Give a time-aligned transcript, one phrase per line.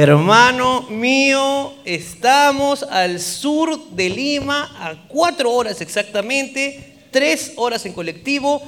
[0.00, 8.62] Hermano mío, estamos al sur de Lima a cuatro horas exactamente, tres horas en colectivo,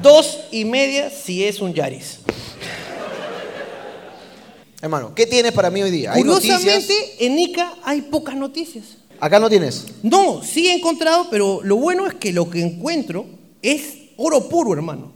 [0.00, 2.20] dos y media si es un Yaris.
[4.80, 6.14] Hermano, ¿qué tienes para mí hoy día?
[6.14, 6.62] ¿Hay noticias?
[6.62, 8.96] Curiosamente, en Ica hay pocas noticias.
[9.20, 9.88] Acá no tienes.
[10.02, 13.26] No, sí he encontrado, pero lo bueno es que lo que encuentro
[13.60, 15.12] es oro puro, hermano.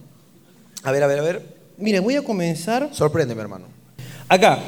[0.82, 1.56] A ver, a ver, a ver.
[1.78, 2.90] Mire, voy a comenzar.
[2.92, 3.83] Sorpréndeme, hermano.
[4.28, 4.58] Acá.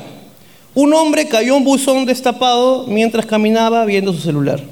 [0.75, 4.63] Un hombre cayó en un buzón destapado mientras caminaba viendo su celular.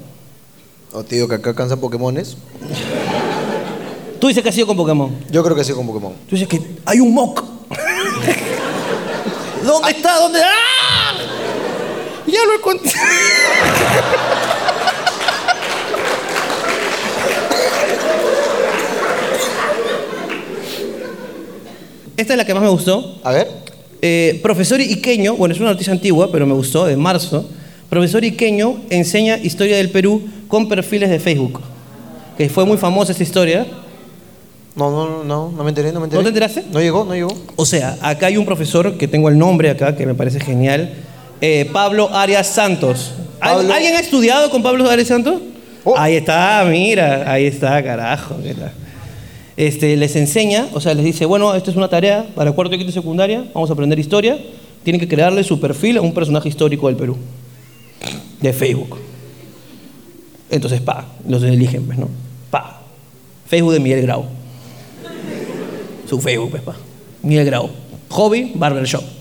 [0.93, 2.37] O te digo que acá cansan Pokémones.
[4.19, 5.15] Tú dices que ha sido con Pokémon.
[5.31, 6.13] Yo creo que sí con Pokémon.
[6.29, 7.43] Tú dices que hay un mock.
[9.63, 10.19] ¿Dónde está?
[10.19, 10.41] ¿Dónde?
[10.43, 11.13] ¡Ah!
[12.27, 12.91] Ya lo encontré.
[22.17, 23.19] Esta es la que más me gustó.
[23.23, 23.64] A ver.
[24.07, 27.49] Eh, profesor Iqueño, bueno, es una noticia antigua, pero me gustó, de marzo.
[27.89, 31.59] Profesor Iqueño enseña historia del Perú con perfiles de Facebook.
[32.37, 33.65] Que fue muy famosa esta historia.
[34.75, 36.19] No, no, no, no, me enteré, no me enteré.
[36.19, 36.65] ¿No te enteraste?
[36.71, 37.33] No llegó, no llegó.
[37.55, 40.93] O sea, acá hay un profesor que tengo el nombre acá, que me parece genial.
[41.41, 43.11] eh, Pablo Arias Santos.
[43.39, 45.41] ¿Al- Pablo- ¿Alguien ha estudiado con Pablo Arias Santos?
[45.83, 45.95] Oh.
[45.97, 48.35] Ahí está, mira, ahí está, carajo.
[48.43, 48.71] ¿qué tal?
[49.57, 52.77] Este, les enseña, o sea, les dice, bueno, esta es una tarea para cuarto y
[52.77, 54.37] quinto secundaria, vamos a aprender historia.
[54.83, 57.17] Tienen que crearle su perfil a un personaje histórico del Perú,
[58.41, 58.97] de Facebook.
[60.51, 62.09] Entonces, pa, los eligen, pues, ¿no?
[62.51, 62.81] Pa.
[63.47, 64.25] Facebook de Miguel Grau.
[66.07, 66.75] Su Facebook, pues, pa.
[67.23, 67.69] Miguel Grau.
[68.09, 69.03] Hobby, barbershop.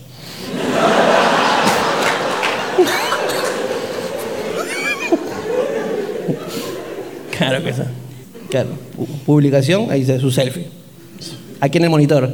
[7.37, 7.83] Claro que sí.
[8.55, 8.69] Claro.
[8.97, 10.69] Pu- Publicación, ahí dice su selfie.
[11.59, 12.31] Aquí en el monitor.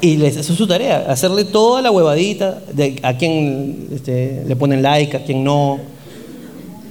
[0.00, 4.54] Y les, eso es su tarea, hacerle toda la huevadita de a quién este, le
[4.54, 5.80] ponen like, a quién no.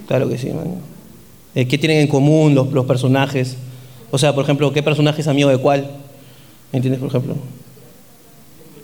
[0.06, 0.74] Claro que sí, man.
[1.54, 3.56] Eh, ¿Qué tienen en común los, los personajes?
[4.10, 5.90] O sea, por ejemplo, ¿qué personaje es amigo de cuál?
[6.72, 7.36] ¿Me entiendes, por ejemplo?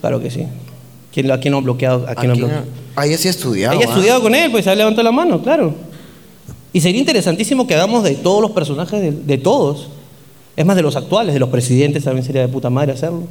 [0.00, 0.47] Claro que sí.
[1.12, 2.06] ¿Quién, ¿A quién lo han bloqueado?
[2.08, 2.64] ¿A quién lo han bloqueado?
[2.97, 3.76] Ahí sí he estudiado.
[3.76, 3.92] Ella ha ¿ah?
[3.92, 5.88] estudiado con él, pues ha levantado la mano, claro.
[6.78, 9.89] Y sería interesantísimo que hagamos de todos los personajes, de, de todos.
[10.56, 13.25] Es más, de los actuales, de los presidentes también sería de puta madre hacerlo.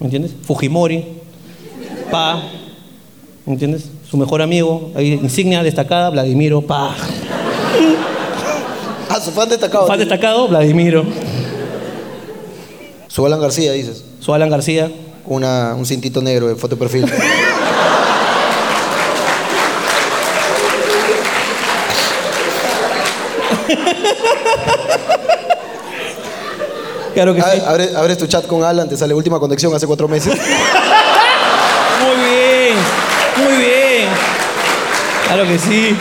[0.00, 0.32] ¿Me entiendes?
[0.46, 1.04] Fujimori,
[2.10, 2.42] Pa,
[3.44, 3.90] ¿me entiendes?
[4.10, 6.96] Su mejor amigo, ahí, insignia destacada, Vladimiro, Pa.
[9.10, 9.86] Ah, su fan destacado.
[9.86, 11.04] Fan destacado, Vladimiro.
[13.06, 14.02] Su Alan García, dices.
[14.20, 14.90] Su Alan García.
[15.26, 17.04] Una, un cintito negro de foto de perfil.
[27.14, 27.48] Claro que sí.
[27.64, 30.34] A- abre- abres tu chat con Alan, te sale última conexión hace cuatro meses.
[30.34, 32.76] Muy bien,
[33.36, 34.08] muy bien.
[35.26, 35.96] Claro que sí.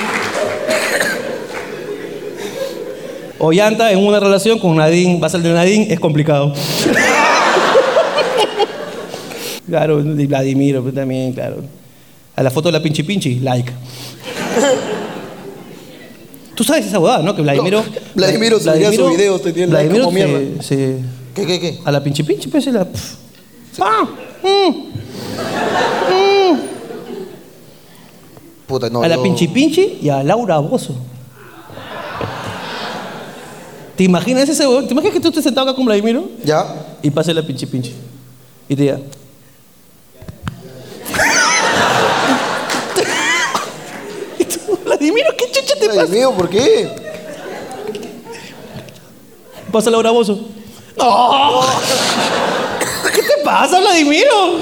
[3.40, 6.54] Ollanta en una relación con Nadine, va a ser de Nadine, es complicado.
[9.68, 11.58] Claro, Vladimiro pues, también, claro.
[12.36, 13.72] A la foto de la pinchi pinchi, like.
[16.62, 17.36] Tú sabes esa huevada, ¿no?
[17.36, 17.82] Que Vladimiro.
[17.84, 20.62] No, Vladimiro subía sus videos, el like Vladimiro como se- mierda.
[20.62, 20.98] se,
[21.34, 21.80] ¿Qué, qué, qué?
[21.84, 22.86] a la pinche pinche, pues se la.
[22.86, 23.16] pf.
[23.80, 24.10] ¡Pam!
[24.44, 24.92] Mm.
[28.68, 29.02] Puta, no.
[29.02, 30.94] a la yo- pinche pinche y a Laura Bozo.
[33.96, 34.86] ¿Te imaginas ese huevón?
[34.86, 36.76] ¿Te imaginas que tú estés sentado acá con Vladimiro ¿Ya?
[37.02, 37.92] y pase la pinche pinche?
[38.70, 39.00] Y te diga.
[44.40, 45.51] Y tú, Vladimiro, ¿qué
[46.10, 46.90] mío, ¿por qué?
[49.72, 50.40] Pasa Laura Bozo.
[50.98, 51.62] ¡No!
[53.14, 54.56] ¿Qué te pasa, Vladimiro?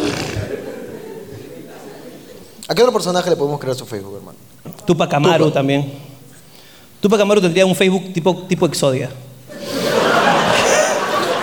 [2.68, 4.38] ¿A qué otro personaje le podemos crear su Facebook, hermano?
[4.86, 5.54] Tupac Amaru Tupac.
[5.54, 5.92] también.
[7.02, 9.10] Tupac Amaru tendría un Facebook tipo, tipo Exodia.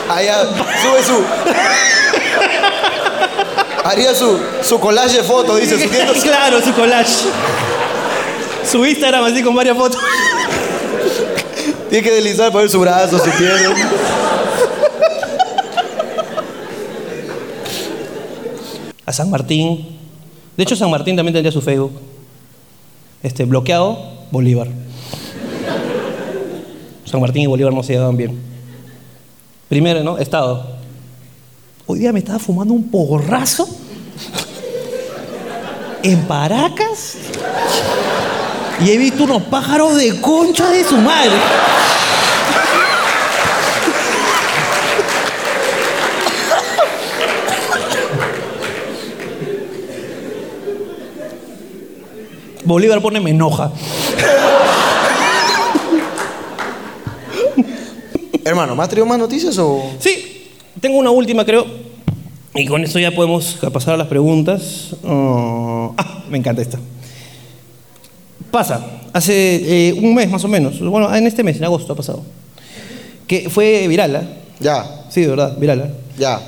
[0.09, 1.25] Ah, ya, sube su.
[3.85, 5.89] Haría su, su collage de fotos, dice, su-
[6.23, 7.25] claro, su collage.
[8.71, 10.01] Su Instagram así con varias fotos.
[11.89, 13.75] Tiene que deslizar para ver su brazo, su pierna.
[19.05, 19.97] A San Martín.
[20.57, 21.93] De hecho, San Martín también tendría su Facebook.
[23.23, 23.99] Este, bloqueado,
[24.31, 24.69] Bolívar.
[27.05, 28.41] San Martín y Bolívar no se llevaban bien.
[29.69, 30.19] Primero, ¿no?
[30.19, 30.77] Estado.
[31.87, 33.69] Hoy día me estaba fumando un porrazo.
[36.03, 37.17] En Paracas
[38.81, 41.37] y he visto unos pájaros de concha de su madre.
[52.65, 53.71] Bolívar pone me enoja.
[58.45, 59.83] Hermano, ¿más traído más noticias o...?
[59.99, 60.51] Sí,
[60.81, 61.67] tengo una última creo.
[62.55, 64.97] Y con eso ya podemos pasar a las preguntas.
[65.05, 66.79] Ah, me encanta esta.
[68.51, 68.81] Pasa,
[69.13, 72.23] hace eh, un mes más o menos, bueno, en este mes, en agosto ha pasado,
[73.27, 74.23] que fue viral, ¿ah?
[74.61, 75.83] Ya, Sí, de verdad, viral.
[75.83, 76.01] ¿ah?
[76.19, 76.41] ya,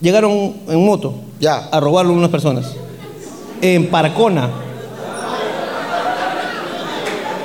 [0.00, 1.68] Llegaron en moto ya.
[1.70, 2.66] a robarlo unas personas.
[3.60, 4.48] En Parcona.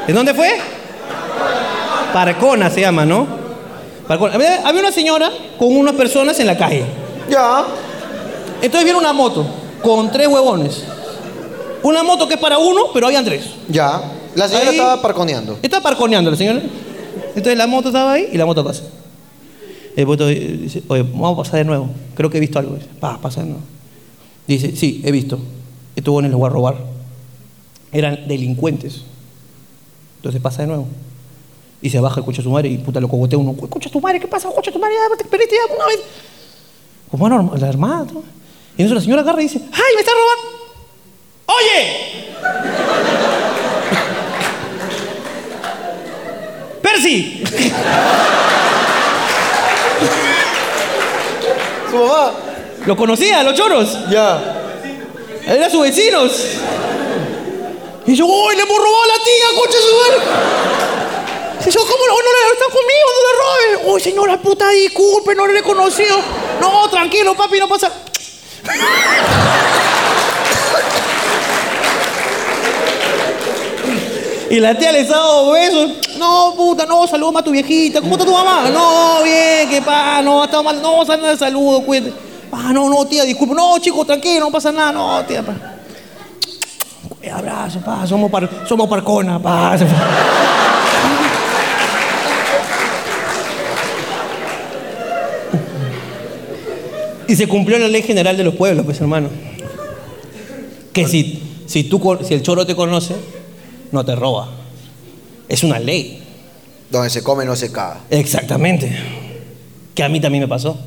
[0.07, 0.49] ¿En dónde fue?
[2.13, 3.27] Parcona se llama, ¿no?
[4.07, 4.35] Parcona.
[4.35, 5.29] Había había una señora
[5.59, 6.85] con unas personas en la calle.
[7.29, 7.65] Ya.
[8.61, 9.45] Entonces viene una moto
[9.83, 10.83] con tres huevones.
[11.85, 13.45] Una moto que es para uno, pero habían tres.
[13.69, 14.01] Ya.
[14.33, 15.59] La señora Ahí- estaba parconeando.
[15.61, 16.63] Está parconeando la señora.
[17.29, 18.81] Entonces la moto estaba ahí y la moto pasa.
[19.95, 21.87] El puto dice, oye, vamos a pasar de nuevo.
[22.15, 22.73] Creo que he visto algo.
[22.73, 23.61] Dice, Pa, pasa de nuevo.
[24.47, 25.37] Dice, sí, he visto.
[25.95, 26.75] Estos huevones los voy a robar.
[27.91, 29.03] Eran delincuentes.
[30.17, 30.87] Entonces pasa de nuevo.
[31.83, 33.53] Y se baja el coche a su madre y puta lo cogotea uno.
[33.53, 34.49] Coche a tu madre, ¿qué pasa?
[34.49, 35.99] Coche a tu madre, ya te perdiste ya una vez.
[37.11, 38.07] Como la hermana.
[38.11, 38.23] ¿no?
[38.75, 40.54] Y entonces la señora agarra y dice, ¡ay, me está robando!
[41.45, 42.35] ¡Oye!
[46.81, 47.43] ¡Percy!
[51.89, 52.31] ¿Su mamá?
[52.85, 54.09] Lo conocía, los choros.
[54.09, 54.61] Ya.
[55.47, 56.31] Eran sus vecinos.
[58.07, 59.95] Y yo, ¡uy, le hemos robado a la tía, coche su!
[61.67, 63.07] Y yo, ¿cómo no, no le están conmigo?
[63.15, 63.91] ¡No le roben!
[63.91, 66.19] ¡Uy, señora puta, disculpe, no le he conocido!
[66.61, 67.91] No, tranquilo, papi, no pasa.
[74.55, 75.91] Y la tía les ha dado besos.
[76.17, 77.99] No, puta, no, saludos más a tu viejita.
[77.99, 78.69] ¿Cómo está tu mamá?
[78.69, 80.81] No, bien, que pa, no, está mal.
[80.81, 82.13] No, nada saludo, cuídate.
[82.53, 83.53] Ah, no, no, tía, disculpe.
[83.53, 84.93] No, chico, tranquilo, no pasa nada.
[84.93, 85.55] No, tía, pa.
[87.33, 89.75] Abrazo, pa, somos, par, somos parcona, pa.
[97.27, 99.27] Y se cumplió la ley general de los pueblos, pues, hermano.
[100.93, 103.15] Que si, si, tú, si el choro te conoce,
[103.91, 104.49] no te roba.
[105.47, 106.21] Es una ley.
[106.89, 108.01] Donde se come no se caga.
[108.09, 108.97] Exactamente.
[109.93, 110.77] Que a mí también me pasó.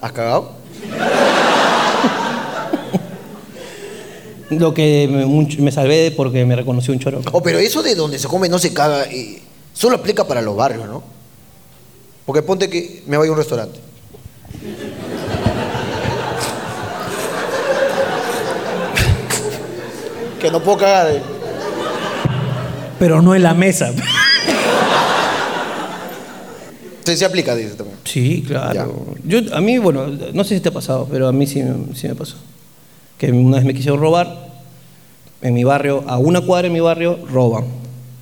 [0.00, 0.52] ¿Has cagado?
[4.50, 5.24] Lo que me,
[5.58, 7.22] me salvé porque me reconoció un choro.
[7.32, 9.40] Oh, pero eso de donde se come no se caga, eh,
[9.72, 11.02] solo aplica para los barrios, ¿no?
[12.26, 13.80] Porque ponte que me voy a un restaurante.
[20.40, 21.10] que no puedo cagar.
[21.10, 21.22] eh.
[22.98, 23.92] Pero no en la mesa.
[27.04, 27.98] Sí, se aplica, dice también.
[28.04, 29.04] Sí, claro.
[29.24, 31.94] Yo, a mí, bueno, no sé si te ha pasado, pero a mí sí, me-
[31.94, 32.36] sí me pasó.
[33.18, 34.44] Que una vez me quisieron robar.
[35.42, 37.64] En mi barrio, a una cuadra en mi barrio, roban.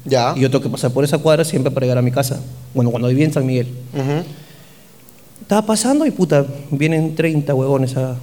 [0.04, 0.34] Ya.
[0.36, 2.40] Y yo tengo que pasar por esa cuadra siempre para llegar a mi casa.
[2.74, 3.68] Bueno, cuando vivía en San Miguel.
[5.42, 8.16] Estaba pasando y puta, vienen 30 huevones a.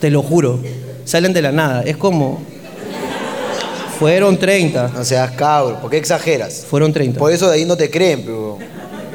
[0.00, 0.60] Te lo juro.
[1.04, 1.82] Salen de la nada.
[1.82, 2.40] Es como.
[3.98, 4.90] Fueron 30.
[4.94, 6.64] No seas cabro, ¿por qué exageras?
[6.68, 7.18] Fueron 30.
[7.18, 8.58] Por eso de ahí no te creen, pero.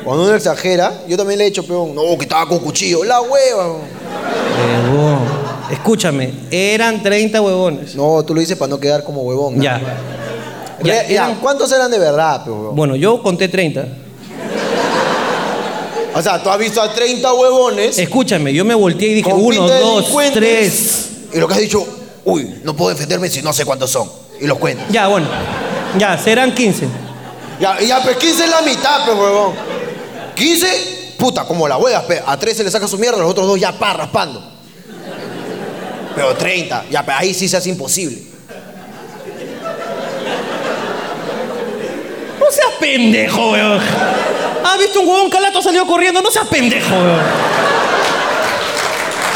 [0.03, 3.21] Cuando uno exagera, yo también le he hecho, pero no, que estaba con cuchillo, la
[3.21, 3.67] hueva.
[3.67, 5.19] Huevón.
[5.71, 7.95] Escúchame, eran 30 huevones.
[7.95, 9.61] No, tú lo dices para no quedar como huevón.
[9.61, 9.79] Ya.
[9.79, 12.75] Ya, Ya, ya, eran- ¿cuántos eran de verdad, pe, huevón?
[12.75, 13.85] Bueno, yo conté 30.
[16.15, 19.39] O sea, tú has visto a 30 huevones Escúchame, yo me volteé y dije, con
[19.43, 21.09] uno, dos, tres.
[21.33, 21.85] Y lo que has dicho,
[22.25, 24.09] uy, no puedo defenderme si no sé cuántos son.
[24.41, 24.87] Y los cuentas.
[24.89, 25.27] Ya, bueno.
[25.97, 26.87] Ya, serán 15.
[27.59, 29.53] Ya, ya, pues 15 es la mitad, pe, huevón.
[30.35, 32.21] 15, puta, como la huevas, pe.
[32.25, 34.41] A 13 le saca su mierda, los otros dos ya pa, raspando.
[36.15, 38.17] Pero 30, ya, pe, ahí sí se hace imposible.
[42.39, 43.79] No seas pendejo, weón.
[44.63, 46.21] ¿Has visto un huevón calato salió corriendo?
[46.21, 47.19] No seas pendejo, weón.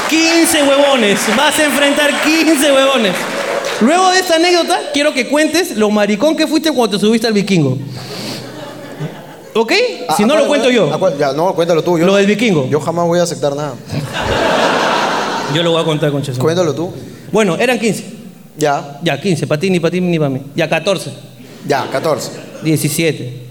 [0.10, 1.19] 15 huevones.
[1.36, 3.13] Vas a enfrentar 15 huevones.
[3.82, 7.34] Luego de esta anécdota, quiero que cuentes lo maricón que fuiste cuando te subiste al
[7.34, 7.77] vikingo.
[9.56, 9.72] ¿Ok?
[10.18, 10.89] Si Ah, no, lo cuento yo.
[11.20, 11.98] Ya, no, cuéntalo tú.
[12.00, 12.68] Yo, Lo del vikingo.
[12.70, 13.74] Yo jamás voy a aceptar nada.
[15.53, 16.39] Yo lo voy a contar con Cheso.
[16.42, 16.92] Cuéntalo tú.
[17.32, 18.03] Bueno, eran 15.
[18.58, 19.48] Ya, Ya, 15.
[19.48, 20.42] Para ti, ni para ti, ni para mí.
[20.56, 21.12] Ya, 14.
[21.68, 22.32] ya, 14.
[22.63, 23.44] 17.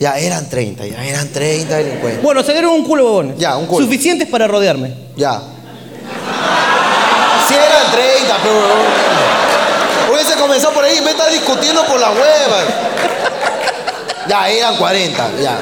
[0.00, 2.22] Ya eran 30, ya eran 30 delincuentes.
[2.22, 3.38] Bueno, se dieron un culo de huevones.
[3.38, 3.84] Ya, un culo.
[3.86, 4.92] Suficientes para rodearme.
[5.16, 5.40] Ya.
[7.92, 10.12] Si eran 30, pero.
[10.14, 12.62] Hubiese comenzado por ahí, me estás discutiendo por la hueva.
[14.28, 15.58] Ya, eran 40, ya.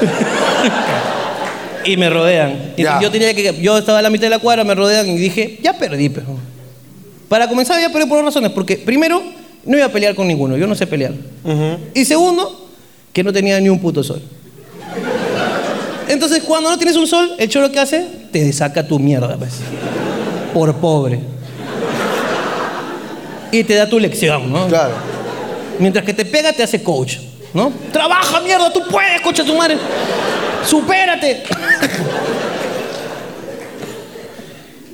[1.83, 2.73] Y me rodean.
[2.77, 2.99] Y Ya.
[3.01, 3.59] yo tenía que.
[3.61, 6.27] Yo estaba a la mitad de la cuadra, me rodean y dije, ya perdí, pero.
[7.27, 8.51] Para comenzar, voy a pelear por dos razones.
[8.51, 9.21] Porque, primero,
[9.65, 10.57] no iba a pelear con ninguno.
[10.57, 11.13] Yo no sé pelear.
[11.93, 12.67] Y segundo,
[13.13, 14.21] que no tenía ni un puto sol.
[16.09, 19.53] Entonces, cuando no tienes un sol, el cholo que hace, te saca tu mierda, pues.
[20.53, 21.19] Por pobre.
[23.51, 24.67] Y te da tu lección, ¿no?
[24.67, 24.93] Claro.
[25.79, 27.17] Mientras que te pega, te hace coach,
[27.53, 27.71] ¿no?
[27.91, 29.77] Trabaja, mierda, tú puedes, cocha tu madre.
[30.65, 31.43] Supérate.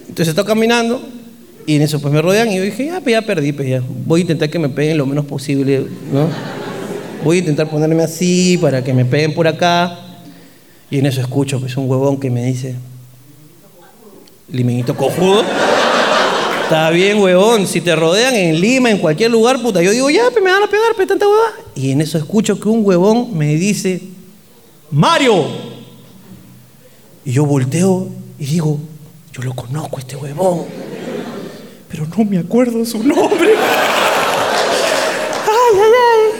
[0.09, 1.01] Entonces estoy caminando
[1.67, 3.83] y en eso pues me rodean y yo dije, ya, pues ya perdí, pues ya.
[4.05, 6.29] Voy a intentar que me peguen lo menos posible, ¿no?
[7.23, 9.99] Voy a intentar ponerme así para que me peguen por acá.
[10.89, 12.75] Y en eso escucho pues un huevón que me dice,
[14.49, 15.43] limeñito cojudo.
[16.67, 17.65] Está bien, huevón.
[17.65, 19.81] Si te rodean en Lima, en cualquier lugar, puta.
[19.81, 21.53] Yo digo, ya, pues me van a pegar, pues tanta hueva.
[21.75, 24.01] Y en eso escucho que un huevón me dice,
[24.91, 25.45] Mario.
[27.23, 28.79] Y yo volteo y digo,
[29.31, 30.65] yo lo conozco este huevón.
[31.87, 33.55] Pero no me acuerdo su nombre.
[35.45, 36.31] Ay, ay, ay.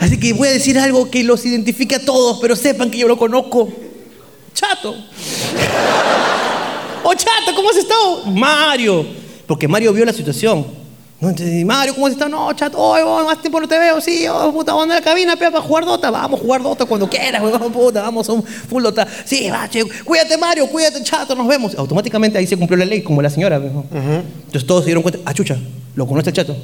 [0.00, 3.06] Así que voy a decir algo que los identifique a todos, pero sepan que yo
[3.06, 3.68] lo conozco.
[4.52, 4.96] Chato.
[7.12, 8.24] Oh, chato, ¿cómo has estado?
[8.26, 9.04] Mario.
[9.46, 10.64] Porque Mario vio la situación.
[11.20, 12.30] No entendí, Mario, ¿cómo has estado?
[12.30, 15.36] No, chato, oh, más tiempo no te veo, sí, oh, puta, vamos a la cabina,
[15.36, 18.42] pe, para jugar Dota, vamos a jugar Dota cuando quieras, weón, puta, vamos a un
[18.42, 19.06] full Dota.
[19.24, 21.76] Sí, va, che, cuídate, Mario, cuídate, chato, nos vemos.
[21.76, 23.56] Automáticamente ahí se cumplió la ley, como la señora.
[23.56, 25.56] Entonces todos se dieron cuenta, ah, chucha,
[25.94, 26.56] lo conoce el chato.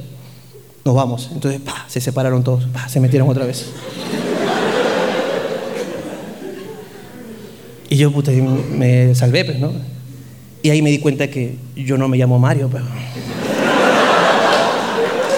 [0.84, 1.30] Nos vamos.
[1.32, 3.66] Entonces, pa, se separaron todos, pa, se metieron otra vez.
[7.90, 9.97] Y yo, puta, me salvé, pues, ¿no?
[10.62, 12.84] Y ahí me di cuenta que yo no me llamo Mario, pero.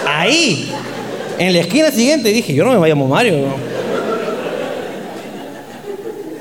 [0.07, 0.71] Ahí,
[1.39, 3.35] en la esquina siguiente, dije, yo no me llamo Mario.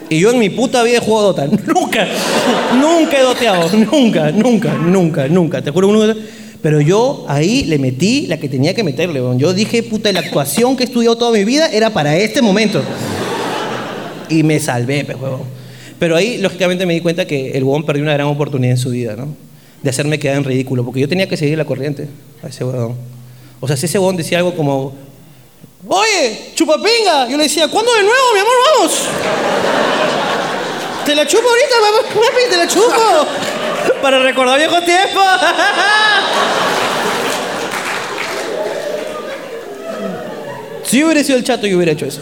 [0.09, 1.45] Y yo en mi puta vida he jugado Dota.
[1.67, 2.07] Nunca,
[2.73, 3.69] nunca he doteado.
[3.77, 5.61] Nunca, nunca, nunca, nunca.
[5.61, 6.15] Te juro nunca.
[6.61, 9.21] Pero yo ahí le metí la que tenía que meterle.
[9.37, 12.81] Yo dije, puta, la actuación que he estudiado toda mi vida era para este momento.
[14.29, 15.17] Y me salvé, pues.
[15.99, 18.89] Pero ahí, lógicamente, me di cuenta que el huevón perdió una gran oportunidad en su
[18.89, 19.35] vida, ¿no?
[19.83, 22.07] De hacerme quedar en ridículo, porque yo tenía que seguir la corriente
[22.41, 22.95] a ese huevón.
[23.59, 24.93] O sea, si ese huevón decía algo como,
[25.87, 29.01] oye, chupapinga, yo le decía, ¿cuándo de nuevo, mi amor, vamos?
[31.05, 31.75] Te la chupo ahorita,
[32.13, 33.27] papi, te la chupo.
[34.01, 35.23] Para recordar viejos tiempos.
[40.89, 42.19] Si yo hubiera sido el chato, yo hubiera hecho eso.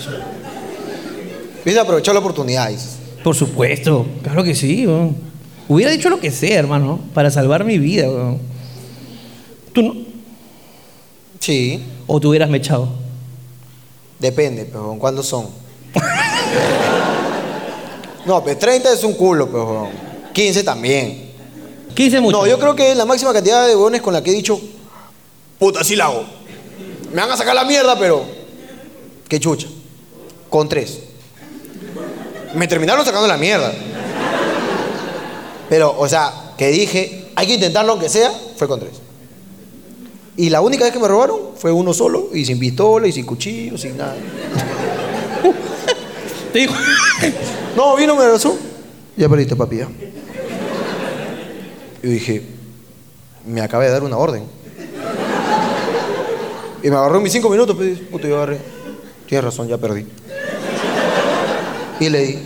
[1.63, 2.96] Viste aprovechar la oportunidad, dices.
[3.23, 4.87] Por supuesto, claro que sí.
[5.67, 8.07] Hubiera dicho lo que sea, hermano, para salvar mi vida.
[9.73, 9.95] ¿Tú no?
[11.39, 12.89] Sí, ¿O tú hubieras mechado?
[14.19, 15.47] depende, pero ¿cuándo son?
[18.25, 19.89] No, pues 30 es un culo, pero
[20.33, 21.31] 15 también.
[21.93, 22.37] 15 mucho.
[22.37, 24.59] No, yo creo que es la máxima cantidad de huevones con la que he dicho,
[25.59, 26.25] puta, sí la hago.
[27.13, 28.25] Me van a sacar la mierda, pero
[29.29, 29.67] qué chucha.
[30.49, 31.03] Con tres.
[32.57, 33.71] Me terminaron sacando la mierda.
[35.69, 38.93] Pero, o sea, que dije, hay que intentarlo aunque sea, fue con tres.
[40.37, 43.27] Y la única vez que me robaron fue uno solo, y sin pistola, y sin
[43.27, 44.15] cuchillo, sin nada.
[46.53, 46.73] Te digo,
[47.75, 48.57] No, vino, me abrazó.
[49.15, 49.87] Ya perdiste, papi, ya.
[52.01, 52.41] Yo dije,
[53.45, 54.43] me acaba de dar una orden.
[56.81, 58.57] Y me agarró mis cinco minutos, pues, puto, yo agarré.
[59.27, 60.07] Tienes razón, ya perdí.
[61.99, 62.39] Y le di.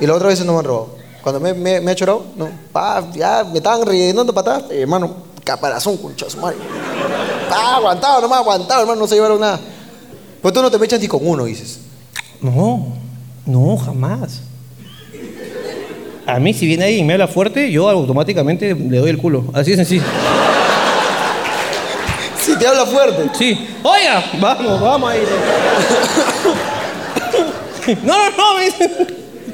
[0.00, 0.96] Y las otras veces no me han robado.
[1.22, 2.48] Cuando me, me, me ha chorado, no.
[2.72, 4.64] Pa, ya me estaban rellenando atrás.
[4.70, 6.56] Eh, hermano, caparazón, concha de su madre.
[7.48, 9.60] Pa, aguantado, no me ha aguantado, hermano, no se llevaron nada.
[10.42, 11.78] Pues tú no te me echas ni con uno, dices.
[12.40, 12.92] no,
[13.46, 14.40] no, jamás.
[16.26, 19.44] A mí, si viene alguien y me habla fuerte, yo automáticamente le doy el culo.
[19.52, 20.04] Así de sencillo.
[22.40, 23.30] Si te habla fuerte.
[23.38, 23.58] Sí.
[23.82, 25.20] Oiga, vamos, vamos ahí.
[28.04, 28.90] No, no, no, me dice,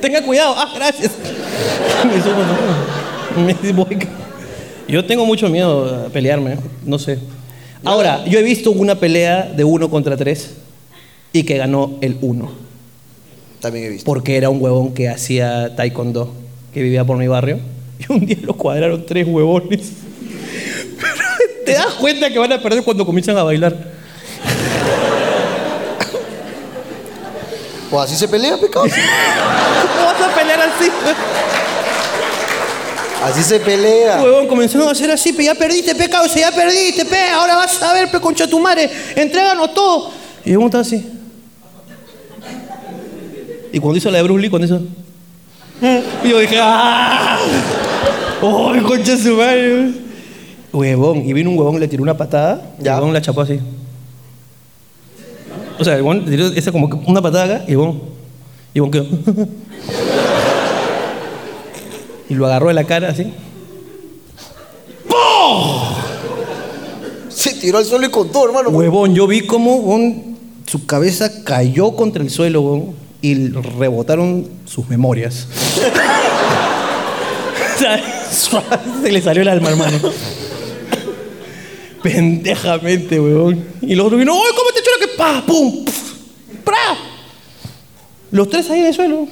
[0.00, 0.54] tenga cuidado.
[0.56, 1.12] Ah, gracias.
[2.04, 2.42] Me subo,
[3.36, 3.46] no.
[3.46, 3.98] Me dice, voy.
[4.88, 7.18] Yo tengo mucho miedo a pelearme, no sé.
[7.84, 10.54] Ahora, yo he visto una pelea de uno contra tres
[11.32, 12.50] y que ganó el uno.
[13.60, 14.04] También he visto.
[14.04, 16.34] Porque era un huevón que hacía taekwondo,
[16.74, 17.58] que vivía por mi barrio.
[17.98, 19.80] Y un día lo cuadraron tres huevones.
[21.00, 21.14] Pero
[21.64, 23.89] te das cuenta que van a perder cuando comienzan a bailar.
[27.90, 28.86] O así se pelea, pecado.
[28.86, 30.90] ¿Cómo vas a pelear así?
[33.24, 34.22] Así se pelea.
[34.22, 37.92] Huevón, comenzaron a hacer así, pe, ya perdiste, pecado, ya perdiste, pe, ahora vas a
[37.92, 40.10] ver, pe, concha tu madre, entréganos todo.
[40.44, 41.04] Y uno estaba así.
[43.72, 44.80] Y cuando hizo la de Bruce Lee, cuando hizo...
[46.24, 47.38] Y yo dije, ¡ah!
[48.40, 49.92] ¡Oh, concha su madre!
[50.72, 51.18] Huevón.
[51.26, 52.62] Y vino un huevón, le tiró una patada.
[52.80, 52.92] y Ya.
[52.94, 53.60] El huevón la chapó así.
[55.80, 57.78] O sea, el le tiró esa como una patada acá y el.
[58.74, 59.06] Y el huevón quedó.
[62.28, 63.32] y lo agarró de la cara así.
[67.30, 68.68] Se tiró al suelo y contó, hermano.
[68.68, 74.86] Huevón, yo vi cómo huevón, su cabeza cayó contra el suelo, huevón, y rebotaron sus
[74.88, 75.48] memorias.
[79.02, 79.98] Se le salió el alma, hermano.
[82.02, 83.64] Pendejamente, huevón.
[83.82, 84.69] Y los otros vino, ¡ay, cómo
[85.20, 85.44] pa!
[85.46, 85.84] ¡Pum!
[86.64, 86.96] ¡Pra!
[88.30, 89.28] Los tres ahí en el suelo.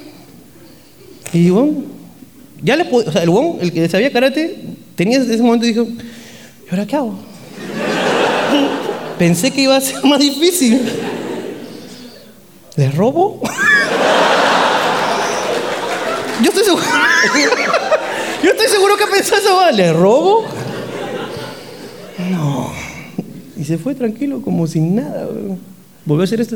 [1.33, 1.85] Y huevón,
[2.61, 4.57] ya le O sea, el huevón, el que sabía karate,
[4.95, 7.15] tenía ese momento y dijo, ¿y ahora qué hago?
[9.17, 10.79] Pensé que iba a ser más difícil.
[12.75, 13.41] ¿Le robo?
[16.41, 16.83] Yo estoy seguro.
[18.43, 19.71] Yo estoy seguro que pensó eso.
[19.71, 20.45] ¿Le robo?
[22.31, 22.71] No.
[23.57, 25.27] Y se fue tranquilo, como sin nada.
[25.27, 25.59] weón.
[26.09, 26.55] Volvió a hacer esto.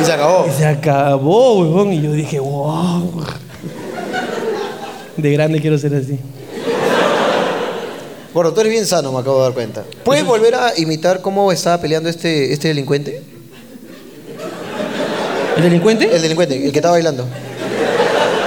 [0.00, 0.46] Y se acabó.
[0.46, 1.92] Y se acabó, weón.
[1.92, 3.24] Y yo dije, wow.
[5.16, 6.16] De grande quiero ser así.
[8.32, 9.84] Bueno, tú eres bien sano, me acabo de dar cuenta.
[10.04, 13.20] ¿Puedes volver a imitar cómo estaba peleando este, este delincuente?
[15.56, 16.08] ¿El delincuente?
[16.14, 17.26] El delincuente, el que estaba bailando.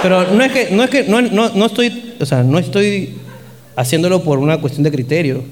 [0.01, 3.17] Pero no es que, no es que, no, no, no estoy, o sea, no estoy
[3.75, 5.43] haciéndolo por una cuestión de criterio.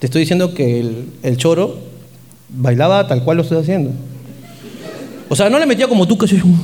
[0.00, 1.85] Te estoy diciendo que el, el choro
[2.48, 3.90] bailaba tal cual lo estoy haciendo.
[5.28, 6.56] O sea, no le metía como tú que soy un...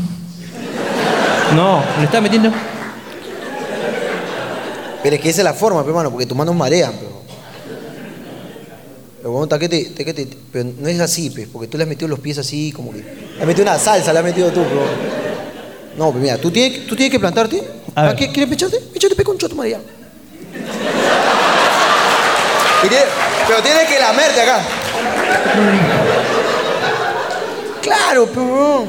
[1.57, 2.51] No, le estaba metiendo...
[5.03, 7.11] Pero es que esa es la forma, hermano, porque tus manos marean, pero.
[9.19, 12.21] Pero bueno, taquete, taquete, pero no es así, pues, porque tú le has metido los
[12.21, 12.99] pies así, como que.
[12.99, 14.83] Le has metido una salsa, le has metido tú, pero.
[15.99, 17.61] No, pues mira, tú tienes, tú tienes que plantarte.
[17.97, 18.17] A ¿Ah, ver.
[18.17, 18.79] ¿qué- ¿Quieres pecharte?
[18.93, 19.81] Pechate, pe, concho, tu María.
[23.49, 24.61] Pero tienes que lamerte acá.
[27.83, 28.85] Claro, pero.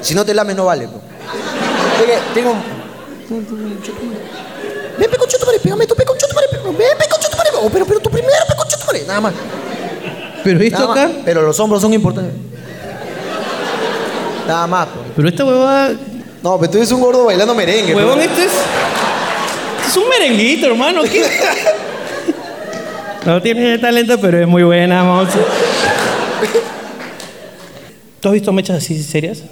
[0.00, 0.88] Si no te lames, no vale.
[2.34, 2.54] Tengo.
[4.98, 7.86] Ven, pe, concho, tu pégame tú, pe, concho, tu ven, pe, concho, tu oh, pero,
[7.86, 9.34] pero tú primero, pe, concho, tu nada más.
[10.44, 11.10] Pero esto acá...
[11.24, 12.34] Pero los hombros son importantes.
[14.46, 14.88] Nada más.
[15.14, 15.94] Pero esta huevada...
[16.42, 17.94] No, pero tú eres un gordo bailando merengue.
[17.94, 18.50] Huevón, este es...
[18.50, 21.02] este es un merenguito, hermano.
[21.02, 21.24] ¿qué?
[23.26, 25.28] No tiene talento, pero es muy buena, vamos.
[28.20, 29.42] ¿Tú has visto mechas así serias?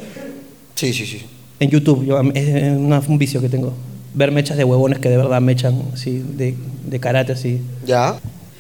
[0.74, 1.22] Sí, sí, sí.
[1.58, 3.72] En YouTube, yo, es una- un vicio que tengo.
[4.14, 7.60] Ver mechas de huevones que de verdad mechan, así, de, de karate, así.
[7.86, 8.18] ¿Ya?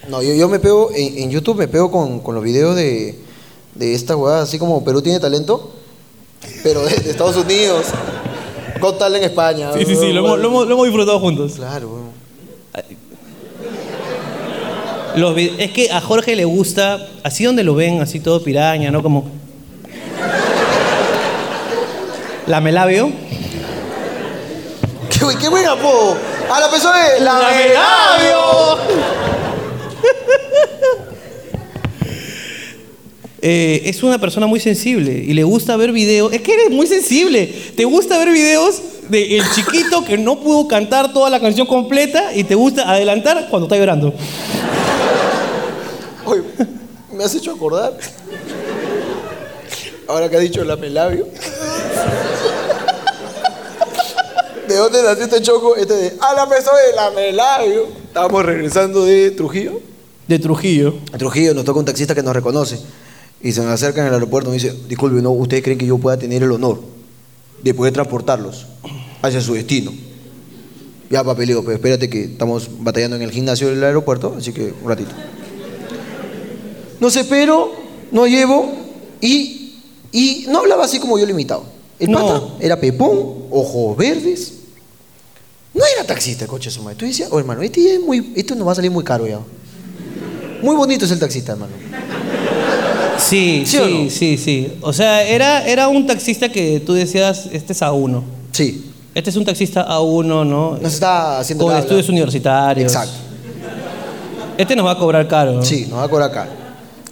[0.08, 3.18] No, yo, yo me pego, en, en YouTube me pego con, con los videos de,
[3.74, 5.72] de esta huevada, así como Perú tiene talento,
[6.62, 7.86] pero de, de Estados Unidos.
[8.80, 9.72] Got Talent en España.
[9.74, 11.52] Sí, sí, sí, lo hemos, lo hemos- lo hemos disfrutado juntos.
[11.54, 12.99] Claro, weón.
[15.16, 19.02] Los es que a Jorge le gusta, así donde lo ven, así todo piraña, ¿no?
[19.02, 19.28] Como...
[22.46, 23.10] Lamelabio.
[25.10, 26.16] ¡Qué, buen- qué buen apodo!
[26.50, 27.40] A la persona de la
[33.42, 36.30] Eh, es una persona muy sensible y le gusta ver videos.
[36.32, 37.46] Es que eres muy sensible.
[37.74, 42.34] Te gusta ver videos de el chiquito que no pudo cantar toda la canción completa
[42.34, 44.12] y te gusta adelantar cuando está llorando.
[46.30, 46.42] Oye,
[47.12, 47.98] me has hecho acordar.
[50.06, 51.26] Ahora que has dicho lamelabio.
[54.68, 55.74] ¿De dónde nació este choco?
[55.74, 57.88] Este de, a la persona de lamelabio.
[58.04, 59.80] Estábamos regresando de Trujillo.
[60.28, 60.94] De Trujillo.
[61.12, 62.78] En Trujillo nos toca un taxista que nos reconoce
[63.40, 65.30] y se nos acerca en el aeropuerto y me dice, disculpe, ¿no?
[65.32, 66.80] ¿ustedes creen que yo pueda tener el honor
[67.60, 68.66] de poder transportarlos
[69.20, 69.92] hacia su destino?
[71.10, 74.52] Ya, papi, le digo, pero espérate que estamos batallando en el gimnasio del aeropuerto, así
[74.52, 75.10] que un ratito.
[77.00, 77.72] No sé, pero
[78.12, 78.72] no llevo
[79.20, 79.74] y,
[80.12, 81.62] y no hablaba así como yo lo imitaba.
[81.98, 82.18] El No.
[82.18, 84.54] pata era pepón, ojos verdes.
[85.74, 86.96] No era taxista el coche su madre.
[86.96, 89.38] Tú decías, oh hermano, este es muy, esto nos va a salir muy caro ya.
[90.62, 91.72] Muy bonito es el taxista, hermano.
[93.18, 94.10] Sí, ¿Sí sí, no?
[94.10, 94.72] sí, sí.
[94.80, 98.22] O sea, era, era un taxista que tú decías, este es A1.
[98.52, 98.86] Sí.
[99.14, 100.78] Este es un taxista A1, ¿no?
[100.80, 101.82] Nos está haciendo Con habla.
[101.84, 102.92] estudios universitarios.
[102.92, 103.14] Exacto.
[104.56, 105.52] Este nos va a cobrar caro.
[105.52, 105.62] ¿no?
[105.62, 106.48] Sí, nos va a cobrar acá.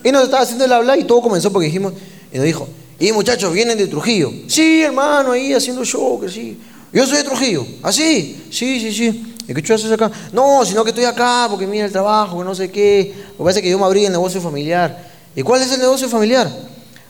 [0.05, 1.93] Y nos estaba haciendo el habla y todo comenzó porque dijimos,
[2.33, 2.69] y nos dijo,
[3.01, 4.33] y muchachos, vienen de Trujillo.
[4.49, 6.59] Sí, hermano, ahí haciendo show, que sí.
[6.93, 7.67] Yo soy de Trujillo.
[7.83, 8.45] ¿Ah, sí?
[8.51, 9.35] Sí, sí.
[9.47, 10.11] ¿Y qué chulas haces acá?
[10.33, 13.15] No, sino que estoy acá porque mira el trabajo, que no sé qué.
[13.33, 15.09] Lo que pasa es que yo me abrí el negocio familiar.
[15.35, 16.51] ¿Y cuál es el negocio familiar?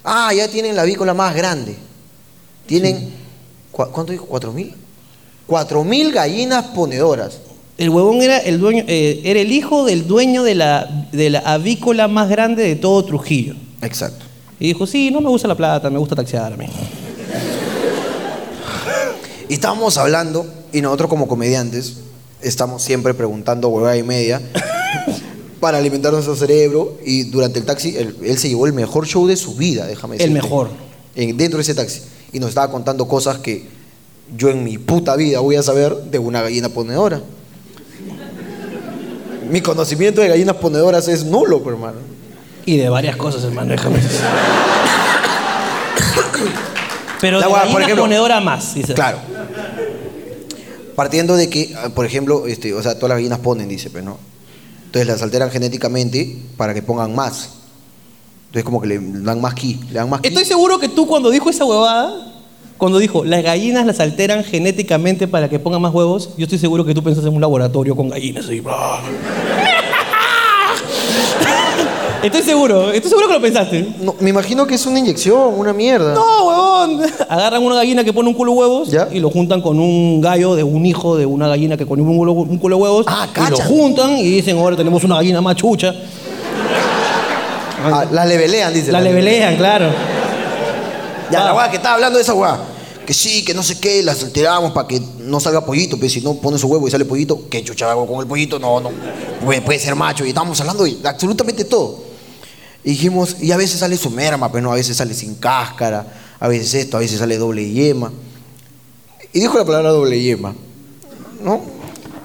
[0.04, 1.76] Ah, ya tienen la avícola más grande.
[2.66, 3.12] Tienen,
[3.72, 4.26] ¿cu- ¿cuánto dijo?
[4.26, 4.74] ¿Cuatro mil?
[5.46, 7.38] Cuatro mil gallinas ponedoras.
[7.78, 11.38] El huevón era el, dueño, eh, era el hijo del dueño de la, de la
[11.40, 13.54] avícola más grande de todo Trujillo.
[13.82, 14.24] Exacto.
[14.58, 16.66] Y dijo, sí, no me gusta la plata, me gusta taxear a mí.
[19.48, 21.98] Y estábamos hablando, y nosotros como comediantes
[22.42, 24.42] estamos siempre preguntando huevada y media
[25.60, 26.98] para alimentar nuestro cerebro.
[27.06, 30.16] Y durante el taxi, él, él se llevó el mejor show de su vida, déjame
[30.16, 30.42] El decirte.
[30.42, 30.68] mejor.
[31.14, 32.00] En- dentro de ese taxi.
[32.32, 33.66] Y nos estaba contando cosas que
[34.36, 37.22] yo en mi puta vida voy a saber de una gallina ponedora.
[39.50, 41.98] Mi conocimiento de gallinas ponedoras es nulo, hermano.
[42.66, 44.20] Y de varias cosas, hermano, déjame decir.
[47.20, 48.94] Pero La de hueá, por gallina ejemplo- ponedora más, dice.
[48.94, 49.18] Claro.
[50.94, 54.04] Partiendo de que, ah, por ejemplo, este, o sea, todas las gallinas ponen, dice, pero
[54.04, 54.18] no.
[54.86, 57.50] Entonces las alteran genéticamente para que pongan más.
[58.46, 60.28] Entonces como que le dan más ki, le dan más ki.
[60.28, 62.27] Estoy seguro que tú cuando dijo esa huevada,
[62.78, 66.84] cuando dijo las gallinas las alteran genéticamente para que pongan más huevos, yo estoy seguro
[66.84, 68.46] que tú pensaste en un laboratorio con gallinas.
[68.46, 68.62] así.
[72.20, 73.86] Estoy seguro, estoy seguro que lo pensaste.
[74.00, 76.14] No, me imagino que es una inyección, una mierda.
[76.14, 77.00] No, huevón.
[77.28, 79.08] Agarran una gallina que pone un culo de huevos ¿Ya?
[79.12, 82.16] y lo juntan con un gallo de un hijo de una gallina que pone un
[82.16, 83.06] culo, un culo de huevos.
[83.08, 85.94] Ah, y lo juntan y dicen, ahora tenemos una gallina más chucha.
[87.84, 88.90] Ah, la levelean, dice.
[88.90, 89.86] La levelean, claro.
[91.30, 92.58] Ya, la weá que estaba hablando de esa weá.
[93.06, 96.20] Que sí, que no sé qué, las alteramos para que no salga pollito, pero si
[96.20, 98.58] no pone su huevo y sale pollito, ¿qué chucha hago con el pollito?
[98.58, 98.90] No, no,
[99.42, 100.26] puede, puede ser macho.
[100.26, 102.00] Y estábamos hablando de absolutamente todo.
[102.84, 106.06] Y dijimos, y a veces sale su merma, pero no, a veces sale sin cáscara,
[106.38, 108.12] a veces esto, a veces sale doble yema.
[109.32, 110.54] Y dijo la palabra doble yema,
[111.42, 111.62] ¿no?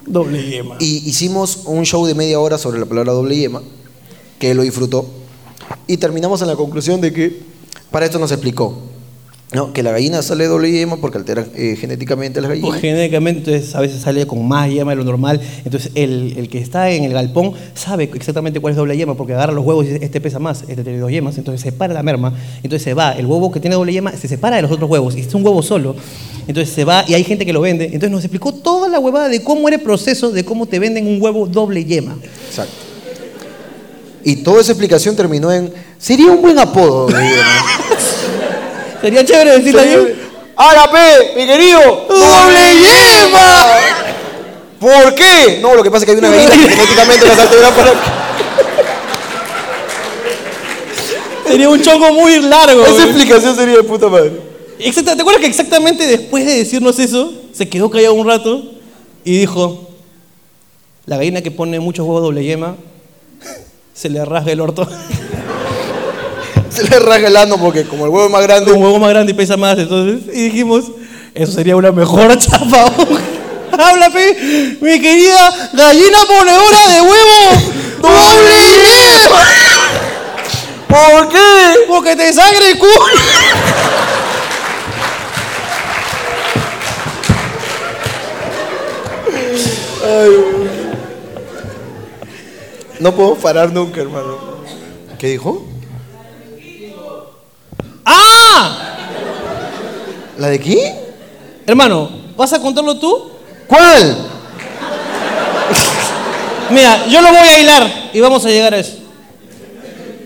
[0.05, 0.75] Doble yema.
[0.79, 3.61] Y hicimos un show de media hora sobre la palabra doble yema,
[4.37, 5.05] que él lo disfrutó.
[5.87, 7.41] Y terminamos en la conclusión de que,
[7.89, 8.77] para esto nos explicó,
[9.53, 9.71] ¿no?
[9.73, 12.81] que la gallina sale doble yema porque alteran eh, genéticamente las Pues gallinas.
[12.81, 15.39] genéticamente entonces a veces sale con más yema de lo normal.
[15.65, 19.33] Entonces el, el que está en el galpón sabe exactamente cuál es doble yema porque
[19.33, 21.37] agarra los huevos y dice, este pesa más, este tiene dos yemas.
[21.37, 22.33] Entonces separa la merma.
[22.63, 23.11] Entonces se va.
[23.13, 25.45] El huevo que tiene doble yema se separa de los otros huevos y es un
[25.45, 25.95] huevo solo.
[26.47, 27.85] Entonces se va y hay gente que lo vende.
[27.85, 31.07] Entonces nos explicó toda la huevada de cómo era el proceso de cómo te venden
[31.07, 32.17] un huevo doble yema.
[32.49, 32.73] Exacto.
[34.25, 37.07] Y toda esa explicación terminó en, sería un buen apodo.
[37.07, 37.82] doble yema".
[39.03, 40.15] Sería chévere decir también.
[40.55, 42.05] ¡Hala, pe, mi querido!
[42.07, 43.65] ¡Doble yema!
[44.79, 45.59] ¿Por qué?
[45.61, 47.91] No, lo que pasa es que hay una gallina que genéticamente las alteran para...
[51.45, 52.85] Sería un chongo muy largo.
[52.85, 54.31] Esa explicación sería de puta madre.
[54.79, 58.63] Exacta- ¿Te acuerdas que exactamente después de decirnos eso, se quedó callado un rato
[59.25, 59.89] y dijo,
[61.05, 62.77] la gallina que pone muchos huevos doble yema,
[63.93, 64.87] se le rasga el orto.
[66.75, 68.71] Se le rasga el ano porque como el huevo es más grande...
[68.71, 70.85] un huevo más grande y pesa más, entonces, y dijimos,
[71.35, 72.91] eso sería una mejor chapa.
[73.71, 78.55] Habla, pe, mi querida gallina ponedora de huevo doble
[80.87, 81.85] ¿Por qué?
[81.87, 82.91] porque te sangre el culo.
[92.99, 94.37] No puedo parar nunca, hermano.
[95.17, 95.72] ¿Qué dijo?
[98.05, 98.77] ¡Ah!
[100.37, 100.95] ¿La de qué?
[101.65, 103.29] Hermano, ¿vas a contarlo tú?
[103.67, 104.17] ¿Cuál?
[106.71, 108.97] Mira, yo lo voy a hilar y vamos a llegar a eso.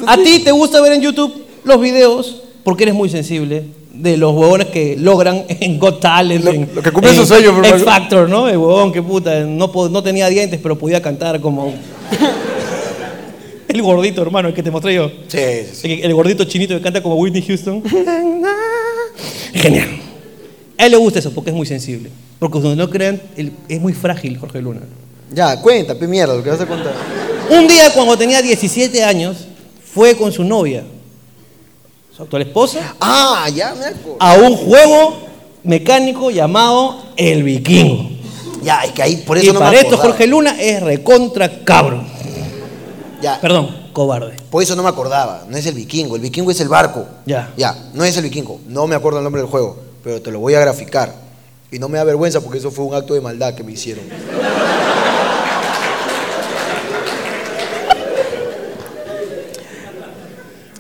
[0.06, 4.34] A ti te gusta ver en YouTube los videos porque eres muy sensible de los
[4.34, 7.84] huevones que logran en Got Talent, Lo- en, lo que cumple en su pero- X
[7.84, 8.48] Factor, ¿no?
[8.48, 11.74] El huevón que puta, no, no tenía dientes pero podía cantar como...
[13.74, 15.10] el gordito, hermano, el que te mostré yo.
[15.28, 15.94] Sí, sí, sí.
[15.94, 17.84] El, el gordito chinito que canta como Whitney Houston.
[19.54, 19.90] Genial.
[20.78, 22.10] A él le gusta eso porque es muy sensible.
[22.40, 24.82] Porque donde no crean, él- es muy frágil Jorge Luna.
[25.34, 26.94] Ya, cuenta, pe mierda, lo que vas a contar.
[27.50, 29.48] Un día cuando tenía 17 años,
[29.94, 30.84] fue con su novia,
[32.16, 34.18] su actual esposa, Ah, ya me acuerdo.
[34.20, 35.18] a un juego
[35.64, 38.12] mecánico llamado El Vikingo.
[38.64, 39.98] Ya, es que ahí por Y eso no para me esto.
[39.98, 42.08] Jorge Luna es recontra cabrón.
[43.22, 44.36] Ya, Perdón, cobarde.
[44.52, 45.44] por eso no me acordaba.
[45.50, 47.06] No es el vikingo, el vikingo es el barco.
[47.26, 47.52] Ya.
[47.58, 48.60] Ya, no es el vikingo.
[48.68, 51.14] No me acuerdo el nombre del juego, pero te lo voy a graficar.
[51.72, 54.04] Y no me da vergüenza porque eso fue un acto de maldad que me hicieron.